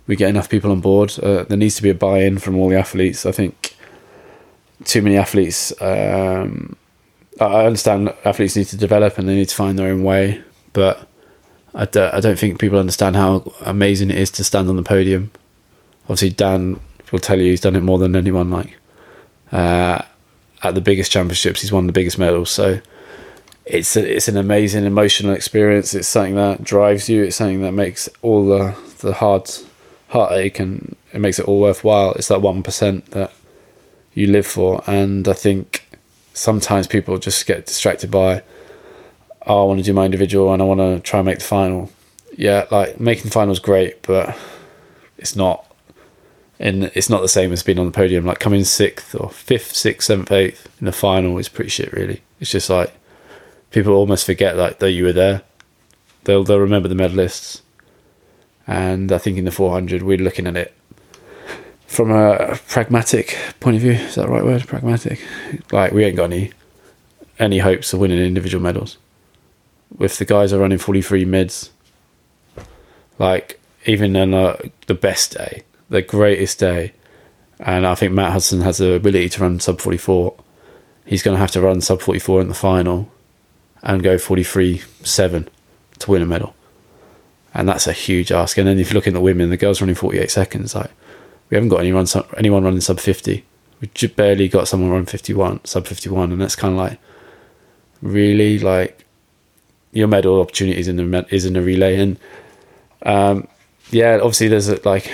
we 0.08 0.16
get 0.16 0.30
enough 0.30 0.50
people 0.50 0.72
on 0.72 0.82
board. 0.82 1.18
Uh, 1.20 1.44
there 1.44 1.58
needs 1.58 1.76
to 1.76 1.84
be 1.84 1.90
a 1.90 1.96
buy-in 1.96 2.38
from 2.38 2.58
all 2.58 2.70
the 2.70 2.78
athletes. 2.78 3.26
I 3.26 3.32
think 3.32 3.76
too 4.84 5.02
many 5.02 5.16
athletes 5.16 5.72
um, 5.82 6.76
i 7.40 7.66
understand 7.66 8.14
athletes 8.26 8.58
need 8.58 8.68
to 8.68 8.76
develop 8.76 9.18
and 9.18 9.28
they 9.28 9.34
need 9.34 9.48
to 9.48 9.56
find 9.56 9.80
their 9.80 9.88
own 9.88 10.04
way 10.04 10.44
but 10.74 11.08
I 11.76 11.86
don't, 11.86 12.14
I 12.14 12.22
don't 12.22 12.40
think 12.40 12.60
people 12.60 12.80
understand 12.80 13.18
how 13.18 13.52
amazing 13.62 14.10
it 14.10 14.18
is 14.18 14.32
to 14.32 14.46
stand 14.46 14.70
on 14.70 14.78
the 14.78 14.84
podium. 14.84 15.32
Obviously, 16.06 16.30
Dan 16.30 16.80
will 17.12 17.20
tell 17.20 17.38
you 17.38 17.52
he's 17.52 17.62
done 17.62 17.76
it 17.76 17.84
more 17.84 18.00
than 18.00 18.16
anyone. 18.16 18.50
Like 18.50 18.78
uh, 19.52 20.02
at 20.64 20.76
the 20.76 20.82
biggest 20.82 21.12
championships, 21.12 21.62
he's 21.62 21.72
won 21.72 21.88
the 21.88 21.94
biggest 21.94 22.18
medals. 22.18 22.50
So 22.50 22.82
it's 23.66 23.96
a, 23.96 24.16
it's 24.16 24.28
an 24.28 24.38
amazing 24.38 24.86
emotional 24.86 25.34
experience. 25.34 25.94
It's 25.94 26.08
something 26.08 26.36
that 26.36 26.64
drives 26.64 27.10
you. 27.10 27.24
It's 27.24 27.36
something 27.36 27.62
that 27.62 27.72
makes 27.72 28.10
all 28.22 28.48
the 28.48 28.76
the 29.00 29.14
hard 29.14 29.50
heartache 30.10 30.60
and 30.60 30.96
it 31.14 31.20
makes 31.20 31.40
it 31.40 31.48
all 31.48 31.60
worthwhile. 31.60 32.14
It's 32.14 32.28
that 32.28 32.42
one 32.42 32.64
percent 32.64 33.12
that 33.12 33.32
you 34.14 34.28
live 34.28 34.48
for, 34.48 34.84
and 34.88 35.28
I 35.28 35.34
think 35.34 35.86
sometimes 36.34 36.88
people 36.88 37.18
just 37.18 37.46
get 37.46 37.66
distracted 37.66 38.12
by 38.12 38.44
oh, 39.46 39.64
I 39.64 39.66
want 39.66 39.80
to 39.80 39.86
do 39.86 39.94
my 39.94 40.06
individual 40.06 40.52
and 40.52 40.62
I 40.62 40.66
want 40.66 40.80
to 40.80 41.00
try 41.00 41.20
and 41.20 41.26
make 41.26 41.40
the 41.40 41.46
final. 41.46 41.92
Yeah, 42.38 42.66
like 42.72 43.00
making 43.00 43.26
the 43.26 43.32
final 43.32 43.52
is 43.52 43.60
great, 43.60 44.02
but 44.04 44.38
it's 45.18 45.36
not. 45.36 45.65
And 46.60 46.86
it's 46.96 47.10
not 47.10 47.22
the 47.22 47.28
same 47.28 47.52
as 47.52 47.64
being 47.64 47.80
on 47.80 47.86
the 47.86 47.92
podium. 47.92 48.26
Like 48.26 48.40
coming 48.40 48.64
sixth 48.64 49.14
or 49.16 49.30
fifth, 49.30 49.76
sixth, 49.76 50.08
seventh, 50.08 50.32
eighth 50.32 50.70
in 50.80 50.86
the 50.86 50.92
final 50.92 51.38
is 51.38 51.50
pretty 51.50 51.70
shit. 51.70 51.92
Really, 51.92 52.22
it's 52.40 52.52
just 52.52 52.70
like 52.70 52.94
people 53.72 53.94
almost 53.94 54.26
forget 54.26 54.56
like 54.56 54.80
that 54.80 54.92
you 54.92 55.04
were 55.04 55.14
there. 55.14 55.42
They'll 56.24 56.44
they'll 56.44 56.60
remember 56.60 56.88
the 56.88 56.96
medalists, 56.96 57.62
and 58.66 59.12
I 59.12 59.18
think 59.18 59.38
in 59.38 59.46
the 59.46 59.52
400 59.52 60.02
we're 60.02 60.18
looking 60.18 60.48
at 60.48 60.56
it 60.56 60.74
from 61.88 62.10
a 62.10 62.58
pragmatic 62.68 63.38
point 63.60 63.76
of 63.76 63.82
view. 63.82 63.92
Is 63.92 64.16
that 64.16 64.22
the 64.22 64.32
right 64.32 64.46
word? 64.46 64.66
Pragmatic. 64.66 65.20
Like 65.72 65.92
we 65.92 66.06
ain't 66.06 66.16
got 66.16 66.32
any 66.32 66.52
any 67.38 67.60
hopes 67.60 67.92
of 67.92 68.00
winning 68.00 68.20
individual 68.20 68.64
medals 68.64 68.98
if 70.00 70.18
the 70.18 70.26
guys 70.26 70.52
are 70.54 70.60
running 70.60 70.78
43 70.78 71.26
mids, 71.26 71.72
like 73.20 73.60
even 73.86 74.16
on 74.16 74.34
uh, 74.34 74.58
the 74.88 74.94
best 74.94 75.38
day, 75.38 75.64
the 75.90 76.02
greatest 76.02 76.60
day, 76.60 76.94
and 77.60 77.86
I 77.86 77.96
think 77.96 78.14
Matt 78.14 78.32
Hudson 78.32 78.62
has 78.62 78.78
the 78.78 78.94
ability 78.94 79.30
to 79.30 79.42
run 79.42 79.60
sub 79.60 79.80
44, 79.82 80.36
he's 81.06 81.24
going 81.24 81.36
to 81.36 81.40
have 81.40 81.52
to 81.52 81.62
run 81.62 81.82
sub 81.82 82.02
44 82.02 82.42
in 82.42 82.48
the 82.48 82.54
final 82.54 83.12
and 83.84 84.04
go 84.04 84.18
43 84.18 84.82
7 85.04 85.50
to 86.00 86.12
win 86.12 86.22
a 86.22 86.26
medal. 86.26 86.56
And 87.54 87.70
that's 87.70 87.88
a 87.88 87.94
huge 87.94 88.32
ask. 88.32 88.58
And 88.58 88.68
then 88.68 88.80
if 88.80 88.90
you 88.90 88.96
look 88.96 89.08
at 89.08 89.14
the 89.14 89.22
women, 89.22 89.50
the 89.50 89.58
girls 89.58 89.82
running 89.82 89.96
48 89.96 90.30
seconds, 90.30 90.76
like 90.76 90.92
we 91.50 91.56
haven't 91.56 91.70
got 91.70 91.80
anyone, 91.80 92.06
anyone 92.38 92.64
running 92.64 92.82
sub 92.82 93.00
50. 93.00 93.46
We 93.80 93.90
just 93.94 94.16
barely 94.16 94.50
got 94.50 94.68
someone 94.68 94.90
running 94.90 95.06
51, 95.06 95.64
sub 95.66 95.88
51. 95.88 96.32
And 96.32 96.42
that's 96.42 96.56
kind 96.56 96.74
of 96.74 96.80
like, 96.80 97.00
really 98.02 98.60
like 98.60 99.06
your 99.92 100.08
medal 100.08 100.42
opportunities 100.42 100.88
in 100.88 100.98
the 100.98 101.26
is 101.30 101.46
in 101.46 101.54
the 101.54 101.62
relay, 101.62 101.96
and 101.96 102.20
um, 103.04 103.48
yeah, 103.92 104.16
obviously 104.16 104.48
there's 104.48 104.70
like 104.86 105.12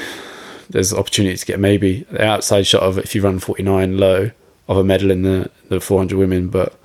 there's 0.72 0.94
opportunity 0.94 1.38
to 1.38 1.46
get 1.46 1.60
maybe 1.60 2.02
the 2.12 2.26
outside 2.26 2.66
shot 2.66 2.84
of 2.84 2.98
if 2.98 3.14
you 3.14 3.22
run 3.22 3.40
49 3.40 3.98
low 3.98 4.32
of 4.68 4.78
a 4.78 4.84
medal 4.84 5.12
in 5.12 5.24
the 5.24 5.50
the 5.70 5.80
400 5.80 6.18
women, 6.18 6.50
but 6.50 6.78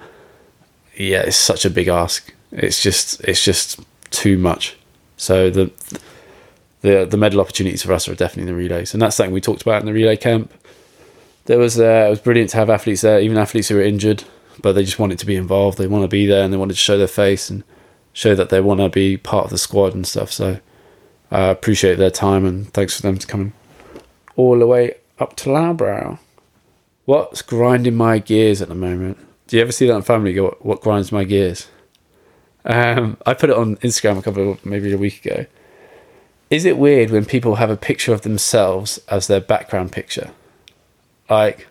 yeah, 0.97 1.23
it's 1.23 1.37
such 1.37 1.65
a 1.65 1.71
big 1.71 1.89
ask. 1.89 2.33
It's 2.53 2.83
just 2.83 3.21
it's 3.23 3.45
just 3.45 3.81
too 4.11 4.39
much. 4.39 4.77
So 5.17 5.51
the 5.51 5.71
the 6.83 7.07
the 7.07 7.17
medal 7.17 7.41
opportunities 7.41 7.83
for 7.83 7.93
us 7.93 8.09
are 8.09 8.15
definitely 8.15 8.51
in 8.51 8.57
the 8.57 8.63
relays, 8.63 8.93
and 8.93 9.01
that's 9.01 9.17
something 9.17 9.33
we 9.33 9.41
talked 9.41 9.63
about 9.63 9.81
in 9.81 9.87
the 9.87 9.93
relay 9.93 10.17
camp. 10.17 10.53
There 11.47 11.59
was 11.59 11.79
uh, 11.79 12.07
it 12.07 12.11
was 12.11 12.21
brilliant 12.21 12.51
to 12.51 12.57
have 12.57 12.71
athletes 12.71 13.03
there, 13.03 13.21
even 13.21 13.39
athletes 13.39 13.69
who 13.69 13.77
were 13.77 13.83
injured, 13.83 14.25
but 14.63 14.73
they 14.73 14.85
just 14.85 14.99
wanted 14.99 15.19
to 15.21 15.27
be 15.27 15.37
involved. 15.37 15.79
They 15.79 15.87
want 15.87 16.03
to 16.03 16.09
be 16.09 16.27
there, 16.27 16.43
and 16.43 16.53
they 16.53 16.57
wanted 16.57 16.75
to 16.75 16.81
show 16.81 16.99
their 16.99 17.07
face 17.07 17.51
and 17.51 17.63
show 18.13 18.35
that 18.35 18.49
they 18.49 18.61
want 18.61 18.81
to 18.81 18.89
be 18.89 19.17
part 19.17 19.45
of 19.45 19.51
the 19.51 19.59
squad 19.59 19.95
and 19.95 20.07
stuff. 20.07 20.33
So 20.33 20.59
I 21.31 21.41
appreciate 21.49 21.97
their 21.97 22.11
time 22.11 22.45
and 22.45 22.73
thanks 22.73 22.97
for 22.97 23.03
them 23.03 23.19
to 23.19 23.27
coming 23.27 23.53
all 24.37 24.59
the 24.59 24.67
way 24.67 24.95
up 25.19 25.35
to 25.37 25.51
Loughborough. 25.51 26.19
What's 27.05 27.43
grinding 27.43 27.97
my 27.97 28.19
gears 28.19 28.63
at 28.63 28.69
the 28.69 28.75
moment? 28.75 29.19
Do 29.47 29.57
you 29.57 29.63
ever 29.63 29.73
see 29.73 29.87
that 29.87 29.95
on 29.95 30.03
Family 30.03 30.33
Guy, 30.33 30.43
what, 30.43 30.65
what 30.65 30.81
grinds 30.81 31.13
my 31.13 31.25
gears? 31.25 31.69
Um, 32.65 33.17
I 33.25 33.35
put 33.35 33.51
it 33.51 33.57
on 33.57 33.77
Instagram 33.77 34.19
a 34.19 34.23
couple 34.23 34.53
of 34.53 34.67
maybe 34.67 34.93
a 34.93 34.99
week 34.99 35.25
ago. 35.25 35.47
Is 36.51 36.65
it 36.65 36.79
weird 36.79 37.11
when 37.11 37.25
people 37.25 37.57
have 37.57 37.71
a 37.71 37.77
picture 37.77 38.13
of 38.13 38.23
themselves 38.23 38.99
as 39.09 39.29
their 39.29 39.41
background 39.41 39.93
picture? 39.93 40.31
Like, 41.31 41.67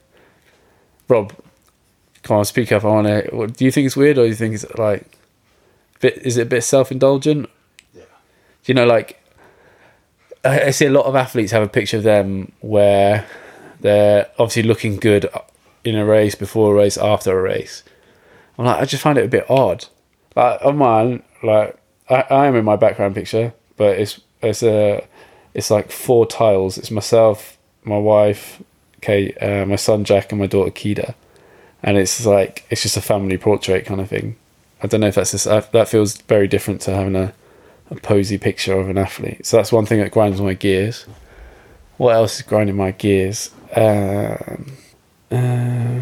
Rob, 1.07 1.33
come 2.23 2.37
on, 2.37 2.45
speak 2.45 2.71
up. 2.71 2.83
I 2.83 2.87
want 2.87 3.07
to. 3.07 3.47
Do 3.47 3.65
you 3.65 3.71
think 3.71 3.85
it's 3.85 3.95
weird, 3.95 4.17
or 4.17 4.23
do 4.23 4.29
you 4.29 4.35
think 4.35 4.55
it's 4.55 4.65
like, 4.77 5.17
bit? 5.99 6.17
Is 6.17 6.37
it 6.37 6.43
a 6.43 6.45
bit 6.45 6.61
self 6.61 6.91
indulgent? 6.91 7.49
Yeah. 7.93 8.03
Do 8.63 8.71
you 8.71 8.73
know, 8.73 8.85
like 8.85 9.21
I 10.45 10.71
see 10.71 10.85
a 10.85 10.91
lot 10.91 11.05
of 11.05 11.15
athletes 11.15 11.51
have 11.51 11.63
a 11.63 11.67
picture 11.67 11.97
of 11.97 12.03
them 12.03 12.51
where 12.61 13.25
they're 13.79 14.29
obviously 14.37 14.63
looking 14.63 14.97
good 14.97 15.27
in 15.83 15.95
a 15.95 16.05
race, 16.05 16.35
before 16.35 16.73
a 16.73 16.77
race, 16.77 16.97
after 16.97 17.37
a 17.37 17.41
race. 17.41 17.83
I'm 18.57 18.65
like, 18.65 18.81
I 18.81 18.85
just 18.85 19.03
find 19.03 19.17
it 19.17 19.25
a 19.25 19.29
bit 19.29 19.49
odd. 19.49 19.85
Like 20.35 20.63
on 20.63 20.77
mine, 20.77 21.23
like 21.43 21.77
I, 22.09 22.25
I 22.29 22.45
am 22.47 22.55
in 22.55 22.65
my 22.65 22.75
background 22.75 23.15
picture, 23.15 23.53
but 23.77 23.97
it's 23.97 24.19
it's 24.41 24.63
a 24.63 25.05
it's 25.53 25.71
like 25.71 25.91
four 25.91 26.25
tiles. 26.25 26.77
It's 26.77 26.91
myself, 26.91 27.57
my 27.83 27.97
wife, 27.97 28.61
Kate, 29.01 29.37
uh, 29.41 29.65
my 29.65 29.77
son 29.77 30.03
Jack, 30.03 30.31
and 30.31 30.39
my 30.39 30.47
daughter 30.47 30.71
Kida, 30.71 31.15
and 31.83 31.97
it's 31.97 32.25
like 32.25 32.65
it's 32.69 32.81
just 32.81 32.97
a 32.97 33.01
family 33.01 33.37
portrait 33.37 33.85
kind 33.85 34.01
of 34.01 34.09
thing. 34.09 34.35
I 34.81 34.87
don't 34.87 35.01
know 35.01 35.07
if 35.07 35.15
that's 35.15 35.31
just, 35.31 35.47
uh, 35.47 35.61
that 35.71 35.87
feels 35.87 36.17
very 36.17 36.47
different 36.47 36.81
to 36.81 36.93
having 36.93 37.15
a 37.15 37.33
a 37.89 37.95
posy 37.95 38.37
picture 38.37 38.77
of 38.77 38.89
an 38.89 38.97
athlete. 38.97 39.45
So 39.45 39.57
that's 39.57 39.71
one 39.71 39.85
thing 39.85 39.99
that 39.99 40.11
grinds 40.11 40.41
my 40.41 40.53
gears. 40.53 41.05
What 41.97 42.15
else 42.15 42.37
is 42.37 42.41
grinding 42.41 42.75
my 42.75 42.91
gears? 42.91 43.51
Um, 43.75 44.77
uh, 45.31 46.01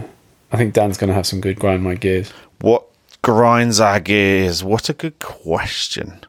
I 0.52 0.58
think 0.58 0.74
Dan's 0.74 0.98
going 0.98 1.10
to 1.10 1.14
have 1.14 1.28
some 1.28 1.42
good 1.42 1.60
grind 1.60 1.84
my 1.84 1.96
gears. 1.96 2.32
What 2.62 2.86
grinds 3.22 3.80
our 3.80 4.00
gears? 4.00 4.64
What 4.64 4.90
a 4.90 4.94
good 4.94 5.20
question. 5.20 6.26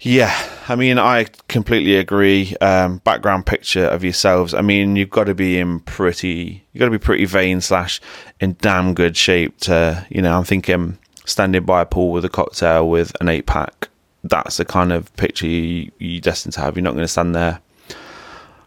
Yeah, 0.00 0.32
I 0.68 0.76
mean, 0.76 0.98
I 0.98 1.26
completely 1.48 1.96
agree. 1.96 2.54
Um, 2.60 2.98
background 2.98 3.46
picture 3.46 3.84
of 3.84 4.04
yourselves. 4.04 4.54
I 4.54 4.60
mean, 4.60 4.94
you've 4.94 5.10
got 5.10 5.24
to 5.24 5.34
be 5.34 5.58
in 5.58 5.80
pretty, 5.80 6.64
you've 6.72 6.78
got 6.78 6.86
to 6.86 6.92
be 6.92 6.98
pretty 6.98 7.24
vain 7.24 7.60
slash 7.60 8.00
in 8.40 8.56
damn 8.60 8.94
good 8.94 9.16
shape 9.16 9.58
to, 9.58 10.06
you 10.08 10.22
know, 10.22 10.38
I'm 10.38 10.44
thinking 10.44 10.98
standing 11.24 11.64
by 11.64 11.82
a 11.82 11.86
pool 11.86 12.12
with 12.12 12.24
a 12.24 12.28
cocktail 12.28 12.88
with 12.88 13.12
an 13.20 13.28
eight 13.28 13.46
pack. 13.46 13.88
That's 14.24 14.56
the 14.56 14.64
kind 14.64 14.92
of 14.92 15.14
picture 15.16 15.46
you, 15.46 15.90
you're 15.98 16.20
destined 16.20 16.54
to 16.54 16.60
have. 16.60 16.76
You're 16.76 16.82
not 16.82 16.92
going 16.94 17.04
to 17.04 17.08
stand 17.08 17.34
there 17.34 17.60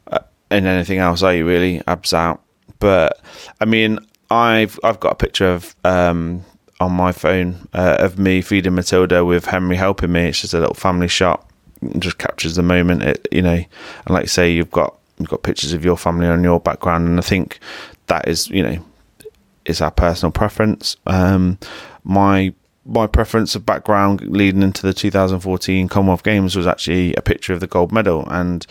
uh, 0.07 0.19
in 0.49 0.65
anything 0.65 0.99
else, 0.99 1.23
are 1.23 1.33
you? 1.33 1.45
Really, 1.45 1.81
abs 1.87 2.13
out. 2.13 2.41
But 2.79 3.21
I 3.59 3.65
mean, 3.65 3.99
I've 4.29 4.79
I've 4.83 4.99
got 4.99 5.11
a 5.13 5.15
picture 5.15 5.47
of 5.47 5.75
um, 5.83 6.43
on 6.79 6.93
my 6.93 7.11
phone 7.11 7.67
uh, 7.73 7.97
of 7.99 8.17
me 8.17 8.41
feeding 8.41 8.75
Matilda 8.75 9.25
with 9.25 9.45
Henry 9.45 9.75
helping 9.75 10.11
me. 10.11 10.27
It's 10.27 10.41
just 10.41 10.53
a 10.53 10.59
little 10.59 10.73
family 10.73 11.07
shot. 11.07 11.47
It 11.81 11.99
just 11.99 12.17
captures 12.17 12.55
the 12.55 12.63
moment. 12.63 13.03
It 13.03 13.27
you 13.31 13.41
know, 13.41 13.51
and 13.51 14.09
like 14.09 14.23
you 14.23 14.29
say, 14.29 14.51
you've 14.51 14.71
got 14.71 14.97
you've 15.19 15.29
got 15.29 15.43
pictures 15.43 15.73
of 15.73 15.83
your 15.83 15.97
family 15.97 16.27
on 16.27 16.43
your 16.43 16.59
background, 16.59 17.07
and 17.07 17.19
I 17.19 17.21
think 17.21 17.59
that 18.07 18.27
is 18.27 18.49
you 18.49 18.63
know 18.63 18.83
is 19.65 19.81
our 19.81 19.91
personal 19.91 20.31
preference. 20.31 20.95
Um, 21.05 21.59
my 22.03 22.53
my 22.85 23.07
preference 23.07 23.55
of 23.55 23.65
background 23.65 24.21
leading 24.21 24.63
into 24.63 24.81
the 24.81 24.93
2014 24.93 25.87
Commonwealth 25.87 26.23
Games 26.23 26.55
was 26.55 26.67
actually 26.67 27.13
a 27.15 27.21
picture 27.21 27.53
of 27.53 27.59
the 27.59 27.67
gold 27.67 27.91
medal, 27.91 28.27
and 28.29 28.65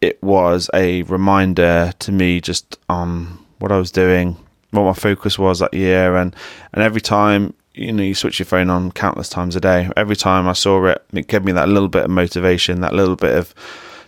it 0.00 0.22
was 0.22 0.68
a 0.74 1.02
reminder 1.02 1.92
to 2.00 2.12
me 2.12 2.40
just 2.40 2.78
on 2.88 3.38
what 3.58 3.72
I 3.72 3.78
was 3.78 3.90
doing, 3.90 4.36
what 4.70 4.84
my 4.84 4.92
focus 4.92 5.38
was 5.38 5.60
that 5.60 5.74
year, 5.74 6.16
and 6.16 6.34
and 6.72 6.82
every 6.82 7.00
time 7.00 7.54
you 7.74 7.92
know 7.92 8.02
you 8.02 8.14
switch 8.14 8.38
your 8.38 8.46
phone 8.46 8.70
on 8.70 8.92
countless 8.92 9.28
times 9.28 9.54
a 9.56 9.60
day, 9.60 9.88
every 9.96 10.16
time 10.16 10.48
I 10.48 10.52
saw 10.52 10.84
it, 10.86 11.04
it 11.12 11.28
gave 11.28 11.44
me 11.44 11.52
that 11.52 11.68
little 11.68 11.88
bit 11.88 12.04
of 12.04 12.10
motivation, 12.10 12.80
that 12.80 12.94
little 12.94 13.16
bit 13.16 13.36
of 13.36 13.54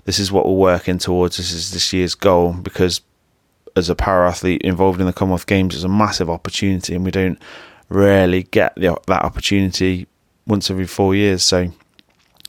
this 0.04 0.18
is 0.18 0.32
what 0.32 0.46
we're 0.46 0.54
working 0.54 0.98
towards. 0.98 1.36
This 1.36 1.52
is 1.52 1.70
this 1.70 1.92
year's 1.92 2.14
goal 2.14 2.52
because 2.52 3.00
as 3.76 3.88
a 3.90 3.94
para 3.94 4.28
athlete 4.28 4.62
involved 4.62 5.00
in 5.00 5.06
the 5.06 5.12
Commonwealth 5.12 5.46
Games 5.46 5.74
is 5.74 5.84
a 5.84 5.88
massive 5.88 6.28
opportunity, 6.28 6.94
and 6.94 7.04
we 7.04 7.10
don't 7.10 7.38
rarely 7.88 8.44
get 8.44 8.74
the, 8.76 8.96
that 9.06 9.22
opportunity 9.22 10.06
once 10.46 10.70
every 10.70 10.86
four 10.86 11.14
years. 11.14 11.42
So 11.42 11.70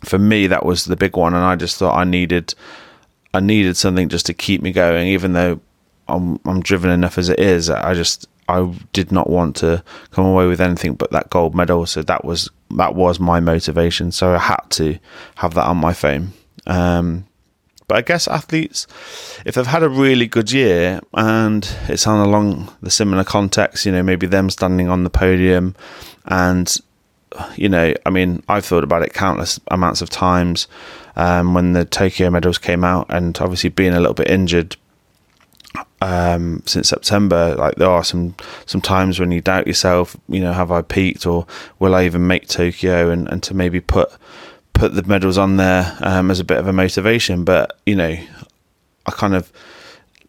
for 0.03 0.17
me, 0.17 0.47
that 0.47 0.65
was 0.65 0.85
the 0.85 0.95
big 0.95 1.17
one, 1.17 1.33
and 1.33 1.43
I 1.43 1.55
just 1.55 1.77
thought 1.77 1.97
I 1.97 2.03
needed 2.03 2.53
I 3.33 3.39
needed 3.39 3.77
something 3.77 4.09
just 4.09 4.25
to 4.27 4.33
keep 4.33 4.61
me 4.61 4.71
going, 4.71 5.07
even 5.07 5.33
though 5.33 5.59
I'm 6.07 6.39
I'm 6.45 6.61
driven 6.61 6.89
enough 6.89 7.17
as 7.17 7.29
it 7.29 7.39
is. 7.39 7.69
I 7.69 7.93
just 7.93 8.27
I 8.49 8.73
did 8.93 9.11
not 9.11 9.29
want 9.29 9.55
to 9.57 9.83
come 10.11 10.25
away 10.25 10.47
with 10.47 10.61
anything 10.61 10.95
but 10.95 11.11
that 11.11 11.29
gold 11.29 11.53
medal. 11.53 11.85
So 11.85 12.01
that 12.03 12.25
was 12.25 12.49
that 12.71 12.95
was 12.95 13.19
my 13.19 13.39
motivation. 13.39 14.11
So 14.11 14.33
I 14.33 14.39
had 14.39 14.63
to 14.71 14.97
have 15.35 15.53
that 15.53 15.65
on 15.65 15.77
my 15.77 15.93
phone. 15.93 16.33
Um, 16.65 17.26
but 17.87 17.97
I 17.97 18.01
guess 18.01 18.27
athletes, 18.27 18.85
if 19.45 19.55
they've 19.55 19.65
had 19.65 19.83
a 19.83 19.89
really 19.89 20.27
good 20.27 20.51
year 20.51 20.99
and 21.13 21.67
it's 21.87 22.05
on 22.05 22.25
along 22.25 22.73
the 22.81 22.91
similar 22.91 23.23
context, 23.23 23.85
you 23.85 23.93
know, 23.93 24.03
maybe 24.03 24.27
them 24.27 24.49
standing 24.49 24.89
on 24.89 25.03
the 25.05 25.09
podium 25.09 25.73
and, 26.25 26.77
you 27.55 27.69
know, 27.69 27.93
I 28.05 28.09
mean, 28.09 28.43
I've 28.49 28.65
thought 28.65 28.83
about 28.83 29.03
it 29.03 29.13
countless 29.13 29.59
amounts 29.69 30.01
of 30.01 30.09
times 30.09 30.67
um, 31.15 31.53
when 31.53 31.73
the 31.73 31.85
Tokyo 31.85 32.29
medals 32.29 32.57
came 32.57 32.83
out 32.83 33.07
and 33.09 33.37
obviously 33.39 33.69
being 33.69 33.93
a 33.93 33.99
little 33.99 34.13
bit 34.13 34.29
injured 34.29 34.75
um, 36.01 36.61
since 36.65 36.89
September. 36.89 37.55
Like 37.55 37.75
there 37.75 37.89
are 37.89 38.03
some 38.03 38.35
some 38.65 38.81
times 38.81 39.19
when 39.19 39.31
you 39.31 39.41
doubt 39.41 39.67
yourself. 39.67 40.17
You 40.27 40.41
know, 40.41 40.53
have 40.53 40.71
I 40.71 40.81
peaked 40.81 41.25
or 41.25 41.47
will 41.79 41.95
I 41.95 42.05
even 42.05 42.27
make 42.27 42.47
Tokyo? 42.47 43.09
And 43.09 43.27
and 43.29 43.41
to 43.43 43.53
maybe 43.53 43.79
put 43.79 44.11
put 44.77 44.93
the 44.93 45.03
medals 45.03 45.37
on 45.37 45.57
there 45.57 45.97
um, 46.01 46.31
as 46.31 46.39
a 46.39 46.43
bit 46.43 46.57
of 46.57 46.67
a 46.67 46.73
motivation. 46.73 47.43
But 47.43 47.77
you 47.85 47.95
know, 47.95 48.15
I 49.05 49.11
kind 49.11 49.35
of 49.35 49.51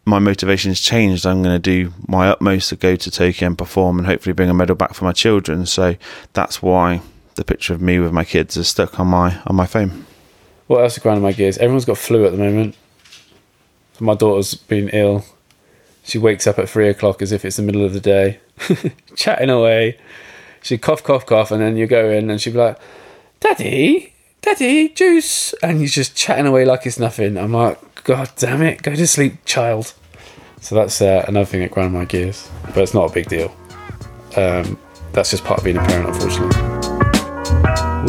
my 0.05 0.19
motivation's 0.19 0.79
changed. 0.79 1.25
I'm 1.25 1.43
going 1.43 1.55
to 1.55 1.59
do 1.59 1.93
my 2.07 2.29
utmost 2.29 2.69
to 2.69 2.75
go 2.75 2.95
to 2.95 3.11
Tokyo 3.11 3.47
and 3.47 3.57
perform, 3.57 3.99
and 3.99 4.07
hopefully 4.07 4.33
bring 4.33 4.49
a 4.49 4.53
medal 4.53 4.75
back 4.75 4.93
for 4.93 5.05
my 5.05 5.11
children. 5.13 5.65
So 5.65 5.95
that's 6.33 6.61
why 6.61 7.01
the 7.35 7.45
picture 7.45 7.73
of 7.73 7.81
me 7.81 7.99
with 7.99 8.11
my 8.11 8.25
kids 8.25 8.57
is 8.57 8.67
stuck 8.67 8.99
on 8.99 9.07
my 9.07 9.39
on 9.45 9.55
my 9.55 9.65
phone. 9.65 10.05
What 10.67 10.83
else 10.83 10.97
is 10.97 11.03
grinding 11.03 11.23
my 11.23 11.31
gears? 11.31 11.57
Everyone's 11.57 11.85
got 11.85 11.97
flu 11.97 12.25
at 12.25 12.31
the 12.31 12.37
moment. 12.37 12.75
My 13.99 14.15
daughter's 14.15 14.53
been 14.53 14.89
ill. 14.89 15.25
She 16.03 16.17
wakes 16.17 16.47
up 16.47 16.57
at 16.57 16.69
three 16.69 16.87
o'clock 16.89 17.21
as 17.21 17.31
if 17.31 17.43
it's 17.43 17.57
the 17.57 17.63
middle 17.63 17.83
of 17.83 17.93
the 17.93 17.99
day, 17.99 18.39
chatting 19.15 19.49
away. 19.49 19.99
She'd 20.61 20.81
cough, 20.81 21.03
cough, 21.03 21.25
cough, 21.25 21.51
and 21.51 21.61
then 21.61 21.77
you 21.77 21.85
go 21.85 22.09
in 22.09 22.29
and 22.29 22.41
she'd 22.41 22.53
be 22.53 22.59
like, 22.59 22.79
"Daddy, 23.39 24.13
Daddy, 24.41 24.89
juice," 24.89 25.53
and 25.61 25.79
you're 25.79 25.87
just 25.87 26.15
chatting 26.15 26.45
away 26.45 26.65
like 26.65 26.85
it's 26.85 26.99
nothing. 26.99 27.37
I'm 27.37 27.53
like, 27.53 28.03
"God 28.03 28.31
damn 28.37 28.61
it, 28.61 28.81
go 28.81 28.95
to 28.95 29.07
sleep, 29.07 29.45
child." 29.45 29.93
So 30.61 30.75
that's 30.75 31.01
uh, 31.01 31.25
another 31.27 31.45
thing 31.45 31.61
that 31.61 31.71
grind 31.71 31.93
my 31.93 32.05
gears, 32.05 32.49
but 32.65 32.77
it's 32.77 32.93
not 32.93 33.11
a 33.11 33.13
big 33.13 33.27
deal. 33.27 33.53
Um, 34.35 34.77
that's 35.13 35.31
just 35.31 35.43
part 35.43 35.59
of 35.59 35.63
being 35.63 35.77
a 35.77 35.85
parent, 35.85 36.09
unfortunately. 36.09 36.79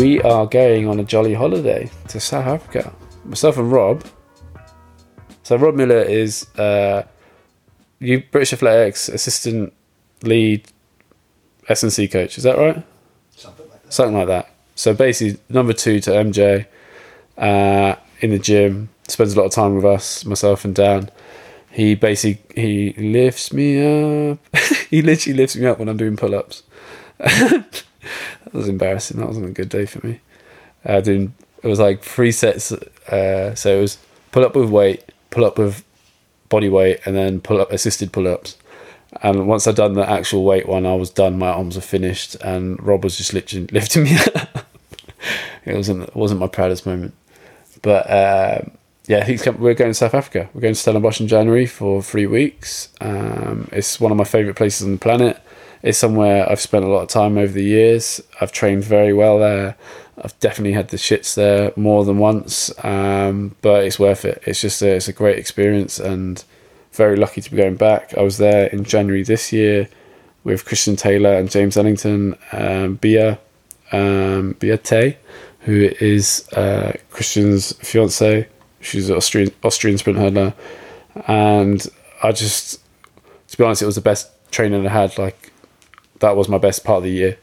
We 0.03 0.21
are 0.23 0.47
going 0.47 0.89
on 0.89 1.01
a 1.01 1.05
jolly 1.05 1.35
holiday 1.35 1.91
to 2.09 2.21
South 2.21 2.47
Africa. 2.47 2.93
Myself 3.25 3.59
and 3.59 3.71
Rob. 3.71 4.05
So 5.43 5.57
Rob 5.57 5.75
Miller 5.75 6.03
is 6.03 6.47
uh, 6.57 7.05
you 7.99 8.23
British 8.31 8.53
Athletics 8.53 9.09
assistant 9.09 9.73
lead 10.23 10.69
S&C 11.69 12.09
coach. 12.09 12.39
Is 12.39 12.45
that 12.45 12.57
right? 12.57 12.85
Something 13.37 13.69
like 13.69 13.83
that. 13.83 13.93
Something 13.93 14.17
like 14.17 14.29
that. 14.29 14.50
So 14.81 14.95
basically, 14.95 15.39
number 15.51 15.75
two 15.75 16.01
to 16.01 16.11
MJ 16.11 16.65
uh, 17.37 17.97
in 18.21 18.31
the 18.31 18.39
gym. 18.39 18.89
Spends 19.09 19.35
a 19.35 19.39
lot 19.39 19.45
of 19.45 19.53
time 19.53 19.75
with 19.77 19.85
us, 19.85 20.25
myself 20.25 20.65
and 20.65 20.75
Dan. 20.75 21.11
He 21.71 21.95
basically 21.95 22.41
he 22.55 22.95
lifts 22.95 23.53
me 23.53 24.31
up. 24.31 24.39
he 24.89 25.03
literally 25.03 25.37
lifts 25.37 25.55
me 25.55 25.67
up 25.67 25.79
when 25.79 25.91
I'm 25.91 25.99
doing 25.99 26.17
pull-ups. 26.17 26.63
that 27.19 27.85
was 28.53 28.69
embarrassing. 28.69 29.19
That 29.19 29.27
wasn't 29.27 29.51
a 29.51 29.53
good 29.53 29.69
day 29.69 29.85
for 29.85 30.07
me. 30.07 30.21
Uh, 30.83 31.03
doing 31.03 31.35
it 31.63 31.69
was 31.69 31.79
like 31.79 32.03
three 32.03 32.33
sets. 32.33 32.73
Uh, 32.73 33.55
so 33.55 33.77
it 33.77 33.81
was 33.83 33.99
pull 34.33 34.47
up 34.47 34.57
with 34.57 34.71
weight, 34.71 35.05
pull 35.29 35.45
up 35.45 35.59
with 35.59 35.85
body 36.49 36.71
weight, 36.71 37.01
and 37.05 37.15
then 37.15 37.43
pull 37.43 37.61
up 37.61 37.71
assisted 37.71 38.15
pull 38.15 38.27
ups. 38.27 38.57
And 39.23 39.47
once 39.47 39.67
I'd 39.67 39.77
done 39.77 39.93
the 39.93 40.09
actual 40.09 40.43
weight 40.43 40.67
one, 40.67 40.87
I 40.87 40.95
was 40.95 41.11
done. 41.11 41.39
My 41.39 41.49
arms 41.49 41.77
were 41.77 41.83
finished, 41.83 42.37
and 42.37 42.83
Rob 42.83 43.05
was 43.05 43.19
just 43.19 43.35
literally 43.35 43.67
lifting 43.73 44.05
me 44.05 44.17
up. 44.35 44.70
It 45.71 45.77
wasn't 45.77 46.15
wasn't 46.15 46.41
my 46.41 46.49
proudest 46.49 46.87
moment, 46.87 47.15
but 47.83 48.09
uh, 48.11 48.63
yeah, 49.07 49.25
he's 49.25 49.43
come, 49.43 49.59
we're 49.59 49.75
going 49.75 49.91
to 49.91 49.95
South 49.95 50.15
Africa. 50.15 50.49
We're 50.55 50.61
going 50.61 50.75
to 50.75 50.81
Stellenbosch 50.81 51.21
in 51.21 51.29
January 51.29 51.67
for 51.67 52.03
three 52.03 52.27
weeks. 52.27 52.91
Um, 53.01 53.69
it's 53.73 53.99
one 53.99 54.13
of 54.13 54.19
my 54.19 54.25
favourite 54.25 54.57
places 54.57 54.87
on 54.87 54.93
the 54.93 54.99
planet. 54.99 55.41
It's 55.83 55.99
somewhere 55.99 56.49
I've 56.51 56.61
spent 56.61 56.85
a 56.85 56.89
lot 56.89 57.03
of 57.03 57.09
time 57.09 57.39
over 57.39 57.53
the 57.53 57.65
years. 57.65 58.21
I've 58.41 58.53
trained 58.53 58.85
very 58.85 59.13
well 59.13 59.39
there. 59.39 59.77
I've 60.23 60.39
definitely 60.39 60.73
had 60.73 60.91
the 60.91 60.99
shits 60.99 61.35
there 61.35 61.73
more 61.77 62.05
than 62.05 62.19
once, 62.19 62.71
um, 62.85 63.57
but 63.63 63.85
it's 63.85 63.99
worth 63.99 64.25
it. 64.25 64.43
It's 64.47 64.61
just 64.61 64.83
a, 64.83 64.97
it's 64.97 65.09
a 65.09 65.13
great 65.15 65.39
experience 65.39 65.99
and 65.99 66.45
very 66.93 67.17
lucky 67.17 67.41
to 67.41 67.51
be 67.51 67.57
going 67.57 67.77
back. 67.77 68.17
I 68.17 68.23
was 68.23 68.37
there 68.37 68.67
in 68.67 68.85
January 68.85 69.23
this 69.23 69.53
year 69.53 69.89
with 70.45 70.67
Christian 70.67 70.97
Taylor 70.97 71.35
and 71.35 71.51
James 71.51 71.77
Ellington, 71.77 72.37
um, 72.53 72.97
Bia, 72.97 73.39
um, 73.93 74.53
Beate, 74.59 75.17
who 75.61 75.91
is 76.01 76.49
uh, 76.53 76.93
Christian's 77.11 77.73
fiance. 77.75 78.49
She's 78.81 79.11
an 79.11 79.17
Austrian 79.17 79.51
Austrian 79.63 79.99
sprint 79.99 80.19
hurdler, 80.19 80.55
and 81.27 81.87
I 82.23 82.33
just, 82.33 82.81
to 83.49 83.59
be 83.59 83.65
honest, 83.65 83.83
it 83.83 83.87
was 83.87 83.97
the 83.97 84.01
best 84.01 84.31
training 84.51 84.87
I 84.87 84.91
had. 84.91 85.19
Like 85.19 85.53
that 86.21 86.37
was 86.37 86.49
my 86.49 86.59
best 86.59 86.85
part 86.85 86.99
of 86.99 87.05
the 87.05 87.11
year. 87.11 87.39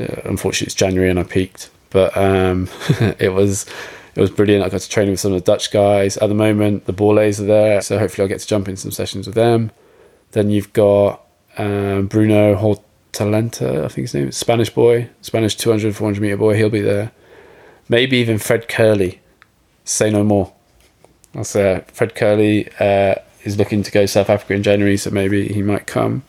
Uh, 0.00 0.20
unfortunately, 0.24 0.66
it's 0.66 0.74
January 0.74 1.10
and 1.10 1.18
I 1.18 1.24
peaked, 1.24 1.70
but 1.90 2.16
um, 2.16 2.68
it 3.18 3.32
was 3.32 3.66
it 4.14 4.20
was 4.20 4.30
brilliant. 4.30 4.64
I 4.64 4.68
got 4.68 4.80
to 4.80 4.88
train 4.88 5.10
with 5.10 5.20
some 5.20 5.32
of 5.32 5.42
the 5.42 5.44
Dutch 5.44 5.70
guys. 5.70 6.16
At 6.18 6.28
the 6.28 6.34
moment, 6.34 6.86
the 6.86 6.92
Borlées 6.92 7.40
are 7.40 7.44
there, 7.44 7.80
so 7.80 7.98
hopefully 7.98 8.24
I'll 8.24 8.28
get 8.28 8.40
to 8.40 8.46
jump 8.46 8.68
in 8.68 8.76
some 8.76 8.90
sessions 8.90 9.26
with 9.26 9.34
them. 9.34 9.70
Then 10.32 10.50
you've 10.50 10.72
got 10.72 11.22
um, 11.58 12.06
Bruno 12.06 12.54
Hortelano, 12.54 13.84
I 13.84 13.88
think 13.88 14.04
his 14.04 14.14
name 14.14 14.28
is 14.28 14.36
Spanish 14.36 14.70
boy, 14.70 15.10
Spanish 15.20 15.54
200, 15.56 15.94
400 15.94 16.20
meter 16.20 16.36
boy. 16.36 16.56
He'll 16.56 16.70
be 16.70 16.80
there. 16.80 17.12
Maybe 17.88 18.16
even 18.18 18.38
Fred 18.38 18.68
Kerley. 18.68 19.18
Say 19.84 20.10
no 20.10 20.24
more. 20.24 20.52
I'll 21.34 21.44
say 21.44 21.84
Fred 21.92 22.14
Kerley 22.14 22.68
uh, 22.80 23.20
is 23.44 23.56
looking 23.56 23.82
to 23.82 23.90
go 23.90 24.06
South 24.06 24.30
Africa 24.30 24.54
in 24.54 24.62
January, 24.62 24.96
so 24.96 25.10
maybe 25.10 25.48
he 25.48 25.62
might 25.62 25.86
come. 25.86 26.22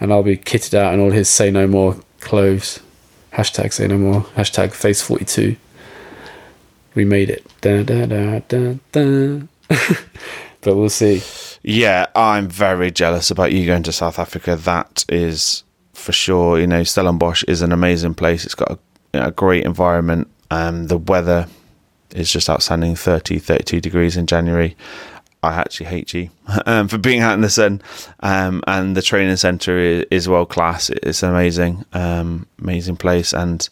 And 0.00 0.12
I'll 0.12 0.22
be 0.22 0.36
kitted 0.36 0.74
out 0.74 0.94
in 0.94 1.00
all 1.00 1.10
his 1.10 1.28
Say 1.28 1.50
No 1.50 1.66
More 1.66 1.96
clothes. 2.20 2.80
Hashtag 3.32 3.72
Say 3.72 3.86
No 3.86 3.98
More. 3.98 4.22
Hashtag 4.36 4.72
Face 4.72 5.02
42 5.02 5.56
we 6.94 7.04
made 7.04 7.30
it. 7.30 7.44
Da, 7.60 7.82
da, 7.82 8.06
da, 8.06 8.40
da, 8.48 8.74
da. 8.92 9.40
but 10.60 10.76
we'll 10.76 10.88
see. 10.88 11.22
Yeah, 11.62 12.06
I'm 12.14 12.48
very 12.48 12.90
jealous 12.90 13.30
about 13.30 13.52
you 13.52 13.66
going 13.66 13.82
to 13.84 13.92
South 13.92 14.18
Africa. 14.18 14.56
That 14.56 15.04
is 15.08 15.64
for 15.94 16.12
sure. 16.12 16.58
You 16.58 16.66
know, 16.66 16.82
Stellenbosch 16.82 17.44
is 17.44 17.62
an 17.62 17.72
amazing 17.72 18.14
place. 18.14 18.44
It's 18.44 18.54
got 18.54 18.78
a, 19.14 19.26
a 19.26 19.30
great 19.30 19.64
environment. 19.64 20.28
Um, 20.52 20.86
the 20.88 20.98
weather 20.98 21.46
is 22.14 22.30
just 22.30 22.50
outstanding 22.50 22.94
30, 22.94 23.38
32 23.38 23.80
degrees 23.80 24.18
in 24.18 24.26
January. 24.26 24.76
I 25.42 25.54
actually 25.54 25.86
hate 25.86 26.12
you 26.12 26.28
um, 26.66 26.88
for 26.88 26.98
being 26.98 27.20
out 27.20 27.32
in 27.32 27.40
the 27.40 27.48
sun. 27.48 27.80
Um, 28.20 28.62
and 28.66 28.94
the 28.94 29.00
training 29.00 29.36
centre 29.36 29.78
is, 29.78 30.04
is 30.10 30.28
world 30.28 30.50
class. 30.50 30.90
It's 30.90 31.22
amazing, 31.22 31.86
um, 31.94 32.46
amazing 32.60 32.96
place. 32.96 33.32
And 33.32 33.66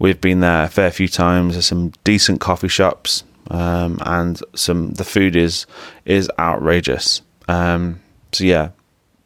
we've 0.00 0.20
been 0.20 0.40
there 0.40 0.64
a 0.64 0.68
fair 0.68 0.90
few 0.90 1.06
times. 1.06 1.54
There's 1.54 1.66
some 1.66 1.92
decent 2.02 2.40
coffee 2.40 2.68
shops, 2.68 3.22
um, 3.48 3.98
and 4.04 4.40
some 4.56 4.90
the 4.94 5.04
food 5.04 5.36
is 5.36 5.64
is 6.04 6.28
outrageous. 6.40 7.22
Um, 7.46 8.00
so 8.32 8.42
yeah, 8.44 8.70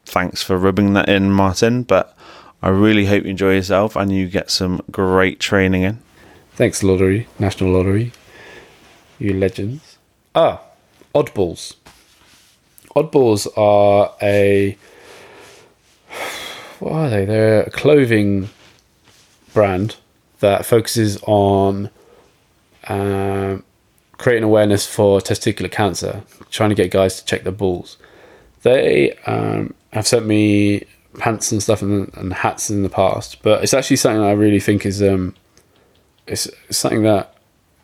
thanks 0.05 0.43
for 0.43 0.55
rubbing 0.55 0.93
that 0.93 1.09
in, 1.09 1.31
Martin. 1.31 1.81
But 1.81 2.15
I 2.61 2.69
really 2.69 3.07
hope 3.07 3.23
you 3.23 3.31
enjoy 3.31 3.55
yourself 3.55 3.95
and 3.95 4.11
you 4.11 4.29
get 4.29 4.51
some 4.51 4.81
great 4.91 5.39
training 5.39 5.81
in. 5.81 5.99
Thanks, 6.53 6.83
Lottery, 6.83 7.27
National 7.39 7.71
Lottery. 7.71 8.11
You 9.19 9.33
legends. 9.33 9.97
Ah, 10.35 10.61
Oddballs. 11.15 11.75
Oddballs 12.95 13.47
are 13.57 14.13
a. 14.21 14.77
What 16.79 16.91
are 16.91 17.09
they? 17.09 17.25
They're 17.25 17.63
a 17.63 17.69
clothing 17.69 18.49
brand 19.53 19.95
that 20.39 20.65
focuses 20.65 21.17
on 21.23 21.89
um, 22.87 23.63
creating 24.17 24.43
awareness 24.43 24.85
for 24.85 25.19
testicular 25.19 25.71
cancer, 25.71 26.23
trying 26.49 26.69
to 26.69 26.75
get 26.75 26.91
guys 26.91 27.19
to 27.19 27.25
check 27.25 27.43
their 27.43 27.51
balls. 27.51 27.97
They 28.63 29.13
um, 29.25 29.73
have 29.93 30.07
sent 30.07 30.25
me 30.25 30.85
pants 31.17 31.51
and 31.51 31.61
stuff 31.61 31.81
and, 31.81 32.13
and, 32.15 32.33
hats 32.33 32.69
in 32.69 32.83
the 32.83 32.89
past, 32.89 33.41
but 33.41 33.63
it's 33.63 33.73
actually 33.73 33.97
something 33.97 34.21
I 34.21 34.31
really 34.31 34.59
think 34.59 34.85
is 34.85 35.01
um, 35.01 35.35
it's, 36.31 36.47
something 36.69 37.03
that 37.03 37.35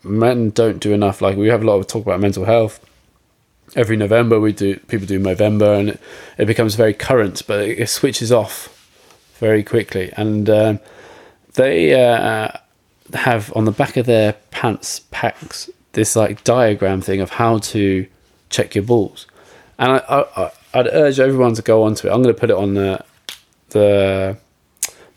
men 0.03 0.49
don't 0.51 0.79
do 0.79 0.93
enough. 0.93 1.21
Like 1.21 1.37
we 1.37 1.47
have 1.47 1.61
a 1.61 1.65
lot 1.65 1.75
of 1.75 1.87
talk 1.87 2.03
about 2.03 2.19
mental 2.19 2.45
health. 2.45 2.83
Every 3.75 3.97
November 3.97 4.39
we 4.39 4.53
do 4.53 4.77
people 4.87 5.05
do 5.05 5.19
November 5.19 5.73
and 5.73 5.89
it, 5.89 5.99
it 6.37 6.45
becomes 6.45 6.75
very 6.75 6.93
current, 6.93 7.43
but 7.47 7.59
it, 7.61 7.79
it 7.79 7.89
switches 7.89 8.31
off 8.31 8.73
very 9.39 9.63
quickly 9.63 10.11
and. 10.15 10.49
Um, 10.49 10.79
they 11.57 11.93
uh, 12.01 12.49
have 13.13 13.51
on 13.55 13.65
the 13.65 13.71
back 13.71 13.97
of 13.97 14.05
their 14.05 14.33
pants 14.51 15.01
packs 15.11 15.69
this 15.93 16.15
like 16.15 16.43
diagram 16.43 17.01
thing 17.01 17.19
of 17.19 17.31
how 17.31 17.57
to 17.57 18.07
check 18.49 18.75
your 18.75 18.83
balls, 18.83 19.27
and 19.77 19.91
I, 19.91 20.51
I'd 20.73 20.87
urge 20.87 21.19
everyone 21.19 21.55
to 21.55 21.61
go 21.61 21.83
onto 21.83 22.07
it. 22.07 22.11
I'm 22.11 22.21
going 22.21 22.33
to 22.33 22.39
put 22.39 22.49
it 22.49 22.55
on 22.55 22.75
the 22.75 23.03
the 23.69 24.37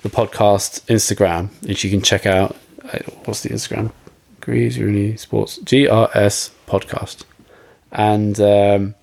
the 0.03 0.09
podcast 0.09 0.81
Instagram, 0.87 1.51
which 1.67 1.85
you 1.85 1.91
can 1.91 2.03
check 2.03 2.27
out. 2.27 2.57
What's 3.25 3.43
the 3.43 3.51
Instagram? 3.51 3.93
Greaves 4.41 4.79
Rooney 4.79 5.17
Sports 5.17 5.59
GRS 5.59 6.51
Podcast, 6.67 7.25
and 7.93 8.41
um, 8.41 8.95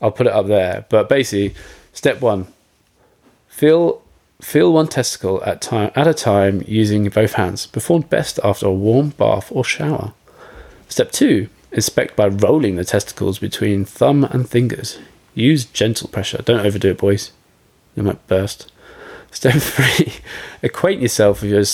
I'll 0.00 0.10
put 0.10 0.26
it 0.26 0.32
up 0.32 0.46
there. 0.46 0.86
But 0.88 1.08
basically, 1.08 1.54
step 1.92 2.20
one: 2.20 2.48
feel 3.48 4.02
Feel 4.42 4.72
one 4.72 4.88
testicle 4.88 5.42
at, 5.44 5.62
time, 5.62 5.92
at 5.94 6.08
a 6.08 6.12
time 6.12 6.64
using 6.66 7.08
both 7.08 7.34
hands. 7.34 7.64
Performed 7.64 8.10
best 8.10 8.40
after 8.42 8.66
a 8.66 8.72
warm 8.72 9.10
bath 9.10 9.52
or 9.52 9.64
shower. 9.64 10.14
Step 10.88 11.12
2. 11.12 11.48
Inspect 11.70 12.16
by 12.16 12.26
rolling 12.26 12.74
the 12.74 12.84
testicles 12.84 13.38
between 13.38 13.84
thumb 13.84 14.24
and 14.24 14.50
fingers. 14.50 14.98
Use 15.36 15.64
gentle 15.64 16.08
pressure. 16.08 16.42
Don't 16.42 16.66
overdo 16.66 16.90
it, 16.90 16.98
boys. 16.98 17.30
You 17.94 18.02
might 18.02 18.26
burst. 18.26 18.70
Step 19.30 19.54
3. 19.62 20.12
Acquaint 20.64 21.00
yourself 21.00 21.40
with 21.40 21.52
your 21.52 21.64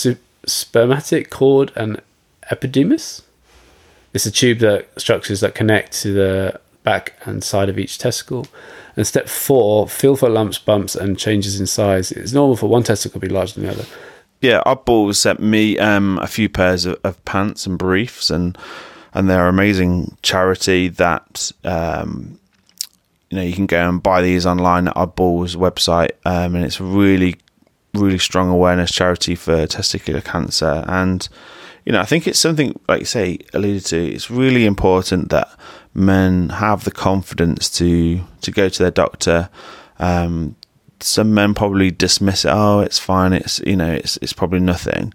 spermatic 0.45 1.29
cord 1.29 1.71
and 1.75 2.01
epididymis. 2.51 3.21
It's 4.13 4.25
a 4.25 4.31
tube 4.31 4.59
that 4.59 4.99
structures 4.99 5.41
that 5.41 5.53
connect 5.55 5.93
to 6.01 6.13
the 6.13 6.59
back 6.83 7.13
and 7.25 7.43
side 7.43 7.69
of 7.69 7.77
each 7.77 7.97
testicle. 7.97 8.47
And 8.95 9.05
step 9.05 9.29
four, 9.29 9.87
feel 9.87 10.15
for 10.15 10.29
lumps, 10.29 10.57
bumps, 10.57 10.95
and 10.95 11.17
changes 11.17 11.59
in 11.59 11.67
size. 11.67 12.11
It's 12.11 12.33
normal 12.33 12.55
for 12.55 12.67
one 12.67 12.83
testicle 12.83 13.21
to 13.21 13.27
be 13.27 13.33
larger 13.33 13.53
than 13.55 13.63
the 13.63 13.71
other. 13.71 13.85
Yeah, 14.41 14.61
Oddballs 14.65 15.15
sent 15.15 15.39
me 15.41 15.77
um, 15.79 16.17
a 16.19 16.27
few 16.27 16.49
pairs 16.49 16.85
of, 16.85 16.97
of, 17.03 17.23
pants 17.25 17.65
and 17.65 17.77
briefs, 17.77 18.29
and 18.29 18.57
and 19.13 19.29
they're 19.29 19.47
amazing 19.47 20.17
charity 20.21 20.87
that 20.87 21.51
um, 21.65 22.39
you 23.29 23.37
know 23.37 23.43
you 23.43 23.53
can 23.53 23.65
go 23.65 23.89
and 23.89 24.01
buy 24.01 24.21
these 24.21 24.45
online 24.45 24.87
at 24.87 24.95
Oddballs 24.95 25.57
website, 25.57 26.11
um, 26.25 26.55
and 26.55 26.63
it's 26.63 26.79
really 26.79 27.35
really 27.93 28.19
strong 28.19 28.49
awareness 28.49 28.91
charity 28.91 29.35
for 29.35 29.65
testicular 29.67 30.23
cancer 30.23 30.83
and 30.87 31.27
you 31.85 31.93
know, 31.93 32.01
I 32.01 32.05
think 32.05 32.27
it's 32.27 32.37
something 32.37 32.79
like 32.87 32.99
you 32.99 33.05
say 33.05 33.39
alluded 33.53 33.85
to. 33.85 33.97
It's 33.97 34.29
really 34.29 34.65
important 34.67 35.29
that 35.29 35.49
men 35.95 36.49
have 36.49 36.83
the 36.83 36.91
confidence 36.91 37.67
to 37.79 38.21
to 38.41 38.51
go 38.51 38.69
to 38.69 38.83
their 38.83 38.91
doctor. 38.91 39.49
Um, 39.97 40.55
some 40.99 41.33
men 41.33 41.55
probably 41.55 41.89
dismiss 41.89 42.45
it. 42.45 42.51
Oh, 42.53 42.81
it's 42.81 42.99
fine. 42.99 43.33
It's 43.33 43.59
you 43.61 43.75
know, 43.75 43.91
it's 43.91 44.17
it's 44.17 44.33
probably 44.33 44.59
nothing. 44.59 45.13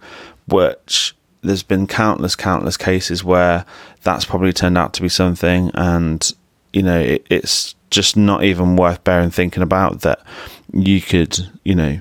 Which 0.49 1.15
there's 1.43 1.63
been 1.63 1.87
countless, 1.87 2.35
countless 2.35 2.77
cases 2.77 3.23
where 3.23 3.65
that's 4.03 4.25
probably 4.25 4.53
turned 4.53 4.79
out 4.79 4.95
to 4.95 5.03
be 5.03 5.09
something, 5.09 5.71
and 5.75 6.33
you 6.73 6.83
know, 6.83 6.99
it, 6.99 7.27
it's 7.31 7.77
just 7.91 8.17
not 8.17 8.43
even 8.43 8.75
worth 8.75 9.05
bearing 9.05 9.31
thinking 9.31 9.63
about 9.63 10.01
that 10.01 10.21
you 10.73 11.01
could, 11.01 11.39
you 11.63 11.77
know, 11.77 12.01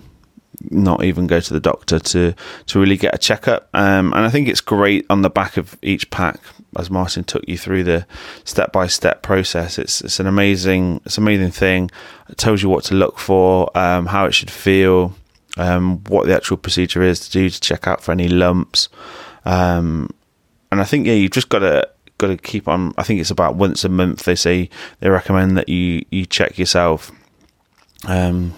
not 0.70 1.04
even 1.04 1.28
go 1.28 1.40
to 1.40 1.54
the 1.54 1.60
doctor 1.60 2.00
to 2.00 2.34
to 2.68 2.80
really 2.80 2.98
get 2.98 3.14
a 3.14 3.18
checkup. 3.18 3.70
Um, 3.74 4.14
and 4.14 4.26
I 4.26 4.30
think 4.30 4.48
it's 4.48 4.62
great 4.62 5.06
on 5.10 5.22
the 5.22 5.30
back 5.30 5.58
of 5.58 5.78
each 5.82 6.10
pack, 6.10 6.40
as 6.78 6.90
Martin 6.90 7.24
took 7.24 7.48
you 7.48 7.58
through 7.58 7.84
the 7.84 8.06
step 8.44 8.72
by 8.72 8.88
step 8.88 9.22
process. 9.22 9.78
It's 9.78 10.02
it's 10.02 10.20
an 10.20 10.28
amazing 10.28 11.02
it's 11.06 11.18
an 11.18 11.24
amazing 11.24 11.52
thing. 11.52 11.92
It 12.30 12.38
tells 12.38 12.64
you 12.64 12.70
what 12.70 12.84
to 12.86 12.96
look 12.96 13.20
for, 13.20 13.76
um, 13.78 14.08
how 14.08 14.26
it 14.26 14.34
should 14.34 14.52
feel, 14.52 15.16
um, 15.58 16.04
what 16.06 16.26
the 16.28 16.36
actual 16.36 16.58
procedure 16.58 17.04
is 17.04 17.20
to 17.22 17.32
do 17.32 17.50
to 17.50 17.60
check 17.60 17.88
out 17.88 18.02
for 18.02 18.12
any 18.12 18.28
lumps. 18.28 18.90
Um, 19.46 20.10
and 20.72 20.82
I 20.82 20.86
think 20.86 21.06
yeah, 21.06 21.14
you've 21.14 21.32
just 21.32 21.50
got 21.50 21.60
to 21.60 21.88
got 22.18 22.28
to 22.28 22.38
keep 22.38 22.68
on. 22.68 22.94
I 22.98 23.04
think 23.04 23.20
it's 23.20 23.32
about 23.32 23.56
once 23.56 23.84
a 23.84 23.90
month. 23.90 24.24
They 24.24 24.36
say 24.36 24.70
they 25.00 25.10
recommend 25.10 25.58
that 25.58 25.70
you 25.70 26.06
you 26.10 26.26
check 26.26 26.58
yourself. 26.58 27.12
Um, 28.08 28.54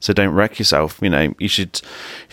so 0.00 0.12
don't 0.12 0.34
wreck 0.34 0.58
yourself. 0.58 0.98
You 1.02 1.10
know, 1.10 1.34
you 1.38 1.48
should 1.48 1.80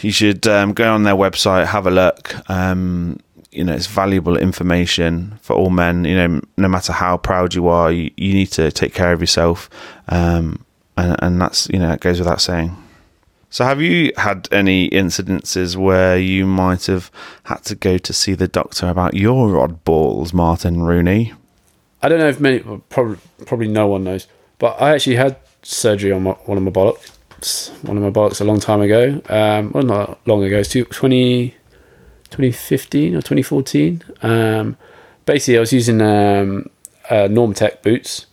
you 0.02 0.12
should 0.12 0.47
um, 0.47 0.74
go 0.74 0.93
on 0.93 1.04
their 1.04 1.15
website, 1.15 1.67
have 1.67 1.88
a 1.88 1.91
look. 1.91 2.50
Um, 2.50 3.19
you 3.52 3.63
know, 3.63 3.74
it's 3.74 3.88
valuable 3.88 4.38
information 4.38 5.38
for 5.41 5.56
all 5.56 5.69
men. 5.69 6.06
You 6.06 6.15
know, 6.15 6.41
no 6.58 6.67
matter 6.67 6.93
how 6.93 7.17
proud 7.17 7.54
you 7.54 7.67
are, 7.67 7.91
you, 7.91 8.12
you 8.15 8.34
need 8.34 8.52
to 8.54 8.71
take 8.71 8.93
care 8.93 9.12
of 9.12 9.19
yourself, 9.19 9.69
um, 10.08 10.65
and, 10.97 11.15
and 11.21 11.41
that's 11.41 11.69
you 11.69 11.80
know 11.80 11.91
it 11.91 12.00
goes 12.00 12.19
without 12.19 12.41
saying. 12.41 12.76
So, 13.54 13.65
have 13.65 13.82
you 13.82 14.13
had 14.15 14.47
any 14.50 14.89
incidences 14.91 15.76
where 15.76 16.17
you 16.17 16.45
might 16.45 16.86
have 16.86 17.12
had 17.43 17.65
to 17.65 17.76
go 17.76 17.97
to 17.97 18.13
see 18.13 18.34
the 18.34 18.47
doctor 18.47 18.88
about 18.88 19.13
your 19.13 19.60
odd 19.60 19.84
balls, 19.84 20.34
Martin 20.34 20.84
Rooney? 20.84 21.34
I 22.02 22.08
don't 22.08 22.19
know 22.19 22.30
if 22.30 22.39
many, 22.39 22.60
probably, 22.88 23.17
probably 23.45 23.67
no 23.67 23.88
one 23.88 24.06
knows, 24.06 24.28
but 24.58 24.82
I 24.82 24.91
actually 24.91 25.17
had 25.17 25.36
surgery 25.63 26.13
on 26.13 26.24
my, 26.24 26.32
one 26.32 26.58
of 26.58 26.63
my 26.63 26.71
bollocks, 26.71 27.11
one 27.84 27.97
of 27.97 28.04
my 28.04 28.10
bollocks 28.10 28.41
a 28.41 28.43
long 28.43 28.60
time 28.60 28.82
ago. 28.82 29.21
Um, 29.30 29.71
well, 29.71 29.84
not 29.84 30.27
long 30.27 30.43
ago, 30.43 30.60
it's 30.60 30.69
two- 30.69 30.86
20, 30.86 31.56
2015 32.30 33.13
or 33.15 33.21
2014. 33.21 34.04
Um, 34.21 34.77
basically, 35.25 35.58
I 35.58 35.60
was 35.60 35.73
using 35.73 36.01
um, 36.01 36.69
uh, 37.10 37.27
NormaTec 37.27 37.82
boots, 37.82 38.25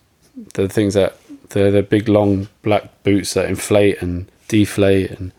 the 0.55 0.69
things 0.69 0.95
that, 0.95 1.17
the, 1.51 1.71
the 1.71 1.83
big 1.83 2.09
long 2.09 2.49
black 2.63 3.03
boots 3.03 3.35
that 3.35 3.49
inflate 3.49 4.01
and 4.03 4.31
deflate, 4.49 5.11
and 5.13 5.33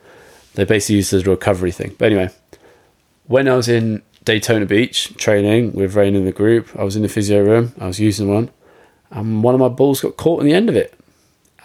they're 0.55 0.65
basically 0.65 0.97
used 0.97 1.13
as 1.13 1.25
a 1.25 1.29
recovery 1.29 1.71
thing. 1.71 1.95
But 1.97 2.05
anyway, 2.08 2.29
when 3.25 3.47
I 3.47 3.55
was 3.55 3.69
in 3.69 4.01
Daytona 4.23 4.65
Beach 4.65 5.15
training 5.17 5.73
with 5.73 5.95
Rain 5.95 6.15
in 6.15 6.25
the 6.25 6.32
group, 6.32 6.67
I 6.77 6.84
was 6.84 6.95
in 6.95 7.01
the 7.01 7.10
physio 7.10 7.43
room, 7.43 7.73
I 7.79 7.88
was 7.88 7.99
using 7.99 8.27
one, 8.27 8.49
and 9.12 9.43
one 9.43 9.53
of 9.53 9.60
my 9.60 9.69
balls 9.69 10.01
got 10.01 10.17
caught 10.17 10.41
in 10.41 10.47
the 10.47 10.53
end 10.53 10.69
of 10.69 10.75
it. 10.75 10.93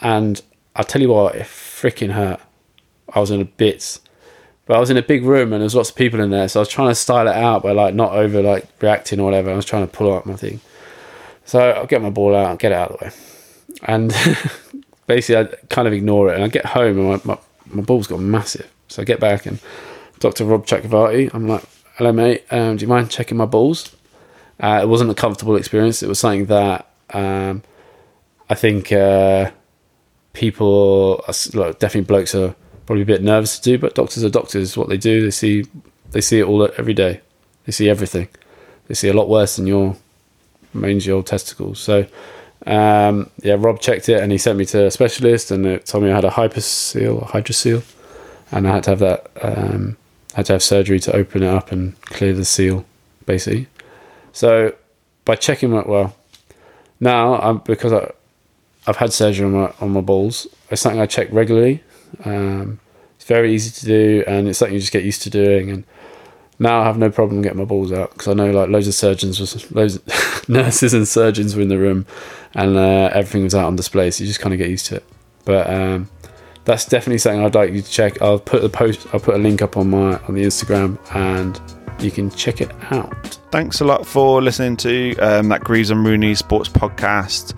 And 0.00 0.40
I'll 0.76 0.84
tell 0.84 1.02
you 1.02 1.08
what, 1.08 1.34
it 1.34 1.46
freaking 1.85 2.12
hurt. 2.12 2.40
I 3.12 3.20
was 3.20 3.31
in 3.31 3.40
a 3.42 3.44
bits. 3.44 4.01
But 4.66 4.79
I 4.79 4.81
was 4.81 4.88
in 4.88 4.97
a 4.97 5.03
big 5.03 5.25
room 5.25 5.53
and 5.53 5.61
there's 5.61 5.75
lots 5.75 5.90
of 5.90 5.97
people 5.97 6.20
in 6.20 6.31
there, 6.31 6.49
so 6.49 6.61
I 6.61 6.62
was 6.62 6.70
trying 6.70 6.88
to 6.88 6.94
style 6.94 7.29
it 7.29 7.37
out 7.37 7.62
by 7.62 7.73
like 7.73 7.94
not 7.94 8.12
over 8.12 8.40
like 8.40 8.66
reacting 8.81 9.20
or 9.20 9.25
whatever. 9.25 9.51
I 9.51 9.57
was 9.57 9.66
trying 9.66 9.87
to 9.87 9.92
pull 9.92 10.11
up 10.14 10.25
my 10.25 10.37
thing. 10.37 10.61
So 11.44 11.61
I'll 11.61 11.87
get 11.87 12.01
my 12.01 12.09
ball 12.09 12.35
out 12.35 12.59
get 12.59 12.73
it 12.73 12.77
out 12.77 12.92
of 12.92 12.99
the 12.99 13.05
way. 13.05 13.12
And 13.83 14.14
basically 15.07 15.37
I 15.37 15.66
kind 15.68 15.87
of 15.87 15.92
ignore 15.92 16.33
it 16.33 16.37
and 16.37 16.44
I 16.44 16.49
get 16.49 16.64
home 16.64 16.99
and 16.99 17.09
my, 17.09 17.35
my, 17.35 17.38
my 17.66 17.83
ball's 17.83 18.07
got 18.07 18.20
massive. 18.20 18.70
So 18.88 19.03
I 19.03 19.05
get 19.05 19.20
back 19.20 19.44
and 19.44 19.61
Dr. 20.20 20.47
Rob 20.47 20.66
Chakraverty, 20.66 21.35
I'm 21.35 21.47
like, 21.47 21.64
hello 21.97 22.12
mate, 22.12 22.44
um, 22.51 22.79
do 22.79 22.83
you 22.83 22.88
mind 22.88 23.11
checking 23.11 23.37
my 23.37 23.44
balls? 23.44 23.94
Uh, 24.59 24.81
it 24.83 24.87
wasn't 24.87 25.11
a 25.11 25.14
comfortable 25.14 25.57
experience. 25.57 26.03
It 26.03 26.09
was 26.09 26.18
something 26.18 26.47
that 26.47 26.88
um, 27.11 27.62
I 28.49 28.55
think 28.55 28.92
uh, 28.92 29.51
people, 30.35 31.25
are 31.27 31.35
like, 31.55 31.79
definitely 31.79 32.07
blokes, 32.07 32.35
are 32.35 32.55
probably 32.85 33.03
a 33.03 33.07
bit 33.07 33.23
nervous 33.23 33.59
to 33.59 33.62
do. 33.62 33.79
But 33.79 33.94
doctors 33.94 34.23
are 34.23 34.29
doctors. 34.29 34.77
What 34.77 34.90
they 34.90 34.99
do, 34.99 35.23
they 35.23 35.31
see, 35.31 35.64
they 36.11 36.20
see 36.20 36.40
it 36.40 36.44
all 36.44 36.70
every 36.77 36.94
day. 36.94 37.23
They 37.64 37.73
see 37.73 37.88
everything. 37.88 38.29
They 38.87 38.94
see 38.94 39.09
a 39.09 39.14
lot 39.14 39.29
worse 39.29 39.57
than 39.57 39.66
your 39.66 39.97
mange 40.75 41.07
your 41.07 41.23
testicles. 41.23 41.79
So 41.79 42.07
um, 42.66 43.31
yeah, 43.42 43.57
Rob 43.59 43.81
checked 43.81 44.09
it 44.09 44.23
and 44.23 44.33
he 44.33 44.38
sent 44.38 44.59
me 44.59 44.64
to 44.66 44.87
a 44.87 44.90
specialist 44.90 45.51
and 45.51 45.66
it 45.66 45.87
told 45.87 46.05
me 46.05 46.11
I 46.11 46.14
had 46.14 46.25
a 46.25 46.31
hyperseal, 46.31 47.23
a 47.23 47.27
hydrocele, 47.27 47.85
and 48.51 48.66
I 48.66 48.75
had 48.75 48.85
to 48.85 48.90
have 48.90 48.99
that. 49.01 49.31
Um, 49.42 49.97
I 50.33 50.38
had 50.38 50.47
to 50.47 50.53
have 50.55 50.62
surgery 50.62 50.99
to 51.01 51.14
open 51.14 51.42
it 51.42 51.49
up 51.49 51.70
and 51.73 52.01
clear 52.03 52.33
the 52.33 52.44
seal, 52.44 52.85
basically. 53.27 53.68
So 54.33 54.75
by 55.25 55.37
checking 55.37 55.70
my 55.70 55.83
well, 55.87 56.16
now 57.01 57.38
I'm 57.40 57.59
because 57.59 57.92
I 57.92 58.11
I've 58.87 58.97
had 58.97 59.12
surgery 59.12 59.47
on 59.47 59.53
my 59.53 59.73
on 59.81 59.90
my 59.90 60.01
balls. 60.01 60.47
It's 60.70 60.83
something 60.83 61.01
I 61.01 61.07
check 61.07 61.29
regularly. 61.31 61.83
Um, 62.25 62.81
it's 63.16 63.25
very 63.25 63.55
easy 63.55 63.70
to 63.70 63.87
do, 63.87 64.25
and 64.27 64.49
it's 64.49 64.59
something 64.59 64.75
you 64.75 64.81
just 64.81 64.92
get 64.92 65.05
used 65.05 65.23
to 65.23 65.31
doing. 65.31 65.70
And 65.70 65.85
now 66.59 66.83
I 66.83 66.85
have 66.85 66.99
no 66.99 67.11
problem 67.11 67.42
getting 67.42 67.59
my 67.59 67.64
balls 67.64 67.92
out 67.92 68.12
because 68.12 68.29
I 68.29 68.35
know 68.35 68.51
like 68.51 68.68
loads 68.68 68.87
of 68.87 68.94
surgeons 68.94 69.40
was 69.40 69.70
loads 69.73 69.97
of 69.97 70.49
nurses 70.49 70.94
and 70.94 71.09
surgeons 71.09 71.57
were 71.57 71.62
in 71.62 71.68
the 71.68 71.79
room, 71.79 72.07
and 72.55 72.77
uh, 72.77 73.11
everything 73.12 73.44
was 73.44 73.55
out 73.55 73.66
on 73.66 73.77
display. 73.77 74.11
So 74.11 74.25
you 74.25 74.29
just 74.29 74.40
kind 74.40 74.53
of 74.53 74.59
get 74.59 74.70
used 74.70 74.87
to 74.87 74.97
it. 74.97 75.05
But 75.44 75.68
um, 75.68 76.11
that's 76.64 76.85
definitely 76.87 77.18
something 77.18 77.44
I'd 77.44 77.55
like 77.55 77.73
you 77.73 77.83
to 77.83 77.90
check. 77.90 78.20
I'll 78.20 78.38
put 78.38 78.62
the 78.62 78.68
post. 78.68 79.07
I'll 79.12 79.20
put 79.20 79.35
a 79.35 79.38
link 79.38 79.62
up 79.62 79.77
on 79.77 79.90
my 79.90 80.18
on 80.29 80.35
the 80.35 80.42
Instagram, 80.42 80.99
and 81.14 81.61
you 82.03 82.11
can 82.11 82.31
check 82.31 82.61
it 82.61 82.70
out. 82.90 83.38
Thanks 83.51 83.81
a 83.81 83.85
lot 83.85 84.07
for 84.07 84.42
listening 84.42 84.77
to 84.79 85.16
um, 85.18 85.49
that 85.49 85.62
Greaves 85.62 85.90
and 85.90 86.05
Rooney 86.05 86.35
Sports 86.35 86.68
Podcast. 86.68 87.55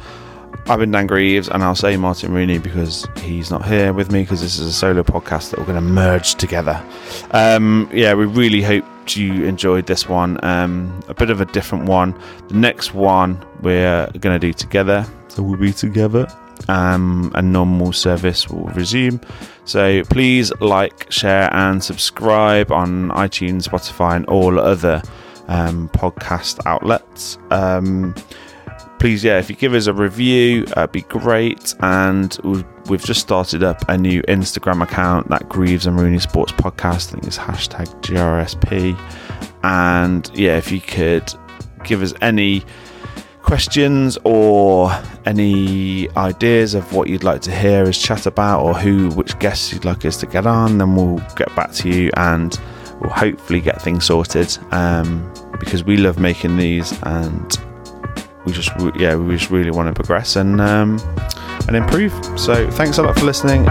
I've 0.69 0.81
been 0.81 0.91
Dan 0.91 1.07
Greaves, 1.07 1.49
and 1.49 1.63
I'll 1.63 1.77
say 1.77 1.97
Martin 1.97 2.33
Rooney 2.33 2.59
because 2.59 3.07
he's 3.19 3.53
not 3.53 3.65
here 3.65 3.93
with 3.93 4.11
me 4.11 4.23
because 4.23 4.41
this 4.41 4.59
is 4.59 4.67
a 4.67 4.73
solo 4.73 5.05
podcast 5.05 5.51
that 5.51 5.61
we're 5.61 5.67
going 5.67 5.77
to 5.77 5.81
merge 5.81 6.35
together. 6.35 6.85
Um, 7.31 7.89
yeah, 7.93 8.15
we 8.15 8.25
really 8.25 8.63
hope 8.63 8.85
you 9.15 9.45
enjoyed 9.45 9.87
this 9.87 10.09
one. 10.09 10.45
Um, 10.45 11.05
a 11.07 11.15
bit 11.15 11.31
of 11.31 11.41
a 11.41 11.45
different 11.45 11.85
one. 11.85 12.21
The 12.49 12.55
next 12.55 12.95
one 12.95 13.41
we're 13.63 14.09
going 14.19 14.35
to 14.35 14.41
do 14.41 14.53
together, 14.53 15.07
so 15.29 15.45
we'll 15.45 15.57
be 15.57 15.73
together. 15.73 16.27
Um, 16.69 17.31
and 17.37 17.53
normal 17.53 17.93
service 17.93 18.49
will 18.49 18.65
resume. 18.71 19.21
So 19.67 20.03
please 20.05 20.53
like, 20.61 21.13
share, 21.13 21.53
and 21.55 21.85
subscribe 21.85 22.73
on 22.73 23.11
iTunes, 23.11 23.69
Spotify, 23.69 24.17
and 24.17 24.27
all 24.27 24.59
other 24.59 25.01
um, 25.47 25.89
podcast 25.91 26.59
outlets. 26.67 27.39
Um, 27.51 28.17
please, 29.07 29.23
yeah, 29.23 29.39
if 29.39 29.49
you 29.49 29.55
give 29.55 29.73
us 29.73 29.87
a 29.87 29.93
review, 29.93 30.67
that'd 30.67 30.91
be 30.91 31.03
great. 31.03 31.77
And 31.79 32.37
we've, 32.89 33.05
just 33.05 33.21
started 33.21 33.63
up 33.63 33.89
a 33.89 33.97
new 33.97 34.21
Instagram 34.23 34.83
account 34.83 35.29
that 35.29 35.49
Greaves 35.49 35.87
and 35.87 35.97
Rooney 35.97 36.19
Sports 36.19 36.51
Podcast. 36.51 37.11
I 37.11 37.13
think 37.13 37.25
it's 37.25 37.39
hashtag 37.39 37.87
GRSP. 38.03 38.99
And 39.63 40.29
yeah, 40.35 40.57
if 40.57 40.73
you 40.73 40.81
could 40.81 41.33
give 41.85 42.03
us 42.03 42.15
any 42.21 42.65
questions 43.43 44.19
or 44.25 44.91
any 45.25 46.11
ideas 46.17 46.75
of 46.75 46.93
what 46.93 47.09
you'd 47.09 47.23
like 47.23 47.43
to 47.43 47.57
hear 47.57 47.85
us 47.85 47.97
chat 47.97 48.27
about 48.27 48.65
or 48.65 48.75
who 48.75 49.09
which 49.11 49.39
guests 49.39 49.73
you'd 49.73 49.85
like 49.85 50.05
us 50.05 50.17
to 50.17 50.27
get 50.27 50.49
on 50.49 50.79
then 50.79 50.97
we'll 50.97 51.25
get 51.37 51.55
back 51.55 51.71
to 51.71 51.89
you 51.89 52.11
and 52.17 52.59
we'll 53.01 53.11
hopefully 53.11 53.61
get 53.61 53.81
things 53.81 54.05
sorted 54.05 54.59
um, 54.73 55.33
because 55.61 55.85
we 55.85 55.97
love 55.97 56.19
making 56.19 56.57
these 56.57 56.93
and 57.05 57.57
we 58.47 58.53
just 58.53 58.71
yeah 58.97 59.17
we 59.17 59.37
just 59.37 59.51
really 59.51 59.71
want 59.71 59.89
to 59.89 59.95
progress 59.95 60.37
and 60.37 60.61
um, 60.61 60.99
and 61.67 61.77
improve. 61.77 62.13
So 62.39 62.71
thanks 62.71 62.99
a 62.99 63.03
lot 63.03 63.19
for 63.19 63.27
listening 63.27 63.67